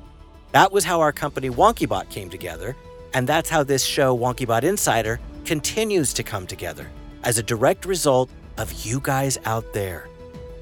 That 0.52 0.72
was 0.72 0.84
how 0.84 1.00
our 1.00 1.12
company 1.12 1.50
WonkyBot 1.50 2.08
came 2.08 2.30
together, 2.30 2.74
and 3.12 3.28
that's 3.28 3.50
how 3.50 3.62
this 3.62 3.84
show, 3.84 4.16
WonkyBot 4.16 4.62
Insider, 4.62 5.20
continues 5.44 6.14
to 6.14 6.22
come 6.22 6.46
together 6.46 6.90
as 7.24 7.36
a 7.36 7.42
direct 7.42 7.84
result 7.84 8.30
of 8.56 8.72
you 8.86 9.00
guys 9.00 9.36
out 9.44 9.70
there. 9.74 10.08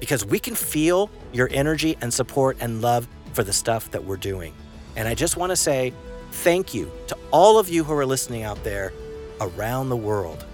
Because 0.01 0.25
we 0.25 0.37
can 0.37 0.55
feel 0.55 1.09
your 1.31 1.47
energy 1.53 1.95
and 2.01 2.13
support 2.13 2.57
and 2.59 2.81
love 2.81 3.07
for 3.31 3.45
the 3.45 3.53
stuff 3.53 3.89
that 3.91 4.03
we're 4.03 4.17
doing. 4.17 4.53
And 4.97 5.07
I 5.07 5.15
just 5.15 5.37
want 5.37 5.51
to 5.51 5.55
say 5.55 5.93
thank 6.31 6.73
you 6.73 6.91
to 7.07 7.17
all 7.31 7.59
of 7.59 7.69
you 7.69 7.83
who 7.83 7.93
are 7.93 8.05
listening 8.05 8.43
out 8.43 8.63
there 8.63 8.93
around 9.39 9.89
the 9.89 9.97
world. 9.97 10.45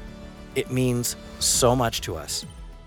It 0.55 0.71
means 0.71 1.15
so 1.39 1.75
much 1.75 2.01
to 2.01 2.15
us. 2.15 2.45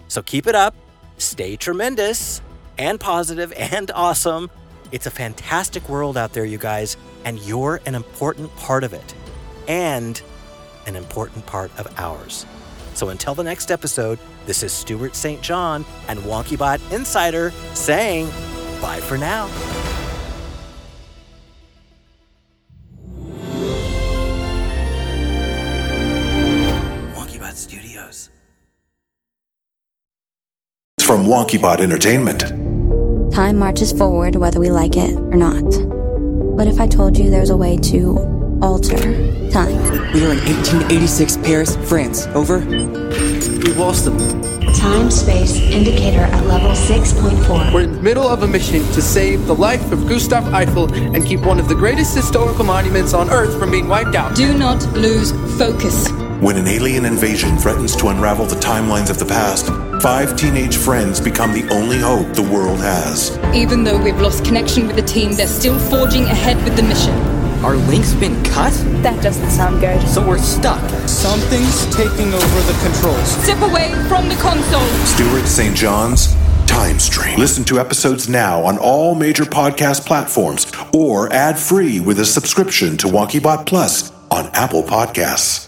So 0.08 0.22
keep 0.22 0.46
it 0.46 0.54
up, 0.54 0.74
stay 1.18 1.56
tremendous 1.56 2.42
and 2.78 2.98
positive 2.98 3.52
and 3.56 3.90
awesome. 3.94 4.50
It's 4.92 5.06
a 5.06 5.10
fantastic 5.10 5.88
world 5.88 6.16
out 6.16 6.32
there, 6.32 6.44
you 6.44 6.58
guys, 6.58 6.96
and 7.24 7.38
you're 7.40 7.80
an 7.86 7.94
important 7.94 8.54
part 8.56 8.82
of 8.82 8.92
it. 8.92 9.14
And 9.68 10.20
an 10.86 10.96
important 10.96 11.46
part 11.46 11.70
of 11.78 11.86
ours. 11.98 12.44
So 12.94 13.10
until 13.10 13.34
the 13.34 13.44
next 13.44 13.70
episode, 13.70 14.18
this 14.46 14.62
is 14.62 14.72
Stuart 14.72 15.14
St. 15.14 15.40
John 15.40 15.84
and 16.08 16.18
WonkyBot 16.20 16.92
Insider 16.92 17.52
saying 17.74 18.26
bye 18.80 19.00
for 19.00 19.16
now. 19.16 19.48
From 31.10 31.26
WonkyBot 31.26 31.80
Entertainment. 31.80 32.42
Time 33.34 33.58
marches 33.58 33.90
forward 33.90 34.36
whether 34.36 34.60
we 34.60 34.70
like 34.70 34.96
it 34.96 35.18
or 35.18 35.34
not. 35.34 35.64
What 35.64 36.68
if 36.68 36.78
I 36.78 36.86
told 36.86 37.18
you 37.18 37.30
there's 37.30 37.50
a 37.50 37.56
way 37.56 37.76
to 37.78 38.16
alter 38.62 38.96
time? 39.50 39.74
We 40.12 40.24
are 40.24 40.30
in 40.30 40.38
1886 40.38 41.38
Paris, 41.38 41.74
France. 41.88 42.28
Over. 42.28 42.58
We've 42.60 43.76
lost 43.76 44.04
them. 44.04 44.18
Time 44.72 45.10
space 45.10 45.56
indicator 45.56 46.20
at 46.20 46.46
level 46.46 46.70
6.4. 46.70 47.74
We're 47.74 47.80
in 47.80 47.92
the 47.94 48.02
middle 48.02 48.28
of 48.28 48.44
a 48.44 48.46
mission 48.46 48.84
to 48.92 49.02
save 49.02 49.46
the 49.46 49.54
life 49.56 49.90
of 49.90 50.06
Gustav 50.06 50.54
Eiffel 50.54 50.94
and 50.94 51.26
keep 51.26 51.40
one 51.40 51.58
of 51.58 51.68
the 51.68 51.74
greatest 51.74 52.14
historical 52.14 52.64
monuments 52.64 53.14
on 53.14 53.30
Earth 53.30 53.58
from 53.58 53.72
being 53.72 53.88
wiped 53.88 54.14
out. 54.14 54.36
Do 54.36 54.56
not 54.56 54.80
lose 54.92 55.32
focus. 55.58 56.08
When 56.40 56.56
an 56.56 56.68
alien 56.68 57.04
invasion 57.04 57.58
threatens 57.58 57.96
to 57.96 58.06
unravel 58.10 58.46
the 58.46 58.54
timelines 58.54 59.10
of 59.10 59.18
the 59.18 59.26
past, 59.26 59.72
five 60.00 60.34
teenage 60.36 60.76
friends 60.76 61.20
become 61.20 61.52
the 61.52 61.68
only 61.72 61.98
hope 61.98 62.34
the 62.34 62.42
world 62.42 62.78
has. 62.78 63.38
Even 63.54 63.84
though 63.84 64.02
we've 64.02 64.18
lost 64.20 64.44
connection 64.44 64.86
with 64.86 64.96
the 64.96 65.02
team, 65.02 65.32
they're 65.32 65.46
still 65.46 65.78
forging 65.78 66.24
ahead 66.24 66.56
with 66.64 66.74
the 66.76 66.82
mission. 66.82 67.14
Our 67.62 67.76
link's 67.76 68.14
been 68.14 68.42
cut? 68.44 68.72
That 69.02 69.22
doesn't 69.22 69.50
sound 69.50 69.80
good. 69.80 70.00
So 70.08 70.26
we're 70.26 70.38
stuck. 70.38 70.80
Something's 71.06 71.84
taking 71.94 72.32
over 72.32 72.60
the 72.62 72.78
controls. 72.82 73.28
Step 73.44 73.60
away 73.60 73.92
from 74.08 74.30
the 74.30 74.36
console. 74.36 74.80
Stuart 75.04 75.46
St. 75.46 75.76
John's 75.76 76.34
Time 76.66 76.98
Stream. 76.98 77.38
Listen 77.38 77.64
to 77.64 77.78
episodes 77.78 78.28
now 78.28 78.64
on 78.64 78.78
all 78.78 79.14
major 79.14 79.44
podcast 79.44 80.06
platforms 80.06 80.72
or 80.94 81.30
ad 81.30 81.58
free 81.58 82.00
with 82.00 82.18
a 82.20 82.24
subscription 82.24 82.96
to 82.96 83.06
WonkyBot 83.06 83.66
Plus 83.66 84.10
on 84.30 84.46
Apple 84.54 84.82
Podcasts. 84.82 85.66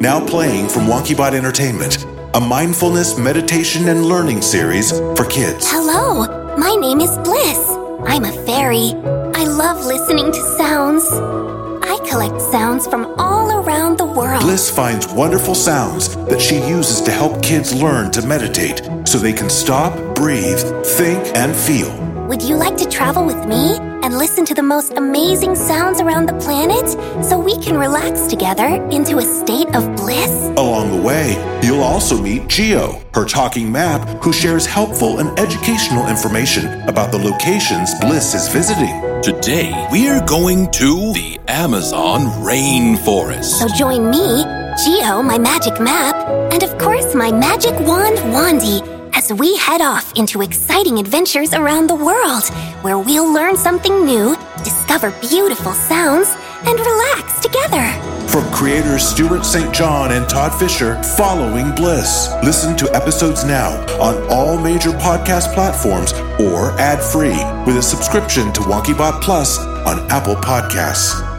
Now 0.00 0.24
playing 0.24 0.68
from 0.68 0.82
WonkyBot 0.82 1.32
Entertainment, 1.32 2.04
a 2.34 2.40
mindfulness, 2.40 3.16
meditation, 3.16 3.88
and 3.88 4.04
learning 4.04 4.42
series 4.42 4.90
for 4.90 5.24
kids. 5.24 5.70
Hello, 5.70 6.26
my 6.56 6.74
name 6.80 7.00
is 7.00 7.16
Bliss. 7.18 7.70
I'm 8.08 8.24
a 8.24 8.32
fairy. 8.44 8.92
I 9.36 9.44
love 9.44 9.84
listening 9.86 10.32
to 10.32 10.40
sounds. 10.58 11.04
I 11.12 11.96
collect 12.08 12.40
sounds 12.50 12.88
from 12.88 13.14
all 13.18 13.64
around 13.64 13.98
the 13.98 14.04
world. 14.04 14.42
Bliss 14.42 14.68
finds 14.68 15.06
wonderful 15.06 15.54
sounds 15.54 16.16
that 16.26 16.40
she 16.40 16.56
uses 16.56 17.00
to 17.02 17.12
help 17.12 17.40
kids 17.40 17.72
learn 17.72 18.10
to 18.10 18.26
meditate 18.26 18.82
so 19.04 19.18
they 19.18 19.32
can 19.32 19.48
stop, 19.48 19.94
breathe, 20.16 20.60
think, 20.84 21.24
and 21.36 21.54
feel. 21.54 21.94
Would 22.26 22.42
you 22.42 22.56
like 22.56 22.76
to 22.78 22.88
travel 22.88 23.24
with 23.24 23.46
me 23.46 23.78
and 24.04 24.18
listen 24.18 24.44
to 24.44 24.52
the 24.52 24.62
most 24.62 24.92
amazing 24.98 25.56
sounds 25.56 25.98
around 25.98 26.26
the 26.26 26.34
planet 26.34 26.86
so 27.24 27.38
we 27.38 27.56
can 27.56 27.74
relax 27.78 28.26
together 28.26 28.66
into 28.90 29.16
a 29.16 29.22
state 29.22 29.74
of 29.74 29.96
bliss? 29.96 30.52
Along 30.58 30.94
the 30.94 31.00
way, 31.00 31.32
you'll 31.62 31.82
also 31.82 32.20
meet 32.20 32.46
Geo, 32.46 33.00
her 33.14 33.24
talking 33.24 33.72
map, 33.72 34.06
who 34.22 34.30
shares 34.30 34.66
helpful 34.66 35.20
and 35.20 35.38
educational 35.38 36.06
information 36.06 36.66
about 36.82 37.12
the 37.12 37.18
locations 37.18 37.98
Bliss 38.00 38.34
is 38.34 38.46
visiting. 38.48 39.00
Today, 39.22 39.72
we're 39.90 40.22
going 40.26 40.70
to 40.72 41.14
the 41.14 41.40
Amazon 41.48 42.20
rainforest. 42.44 43.58
So 43.58 43.68
join 43.68 44.10
me, 44.10 44.44
Geo, 44.84 45.22
my 45.22 45.38
magic 45.38 45.80
map, 45.80 46.14
and 46.52 46.62
of 46.62 46.76
course 46.76 47.14
my 47.14 47.32
magic 47.32 47.72
wand, 47.80 48.18
Wandy, 48.18 48.93
as 49.14 49.32
we 49.32 49.56
head 49.56 49.80
off 49.80 50.12
into 50.16 50.42
exciting 50.42 50.98
adventures 50.98 51.54
around 51.54 51.88
the 51.88 51.94
world, 51.94 52.44
where 52.82 52.98
we'll 52.98 53.32
learn 53.32 53.56
something 53.56 54.04
new, 54.04 54.36
discover 54.64 55.10
beautiful 55.20 55.72
sounds, 55.72 56.28
and 56.66 56.78
relax 56.78 57.40
together. 57.40 57.86
From 58.28 58.50
creators 58.52 59.06
Stuart 59.06 59.44
St. 59.44 59.72
John 59.72 60.12
and 60.12 60.28
Todd 60.28 60.52
Fisher, 60.58 61.00
following 61.16 61.74
Bliss. 61.74 62.32
Listen 62.42 62.76
to 62.78 62.94
episodes 62.94 63.44
now 63.44 63.70
on 64.00 64.20
all 64.30 64.58
major 64.58 64.90
podcast 64.90 65.54
platforms 65.54 66.12
or 66.40 66.72
ad 66.80 67.00
free 67.00 67.38
with 67.66 67.76
a 67.76 67.82
subscription 67.82 68.52
to 68.54 68.60
WonkyBot 68.62 69.22
Plus 69.22 69.58
on 69.58 70.10
Apple 70.10 70.36
Podcasts. 70.36 71.33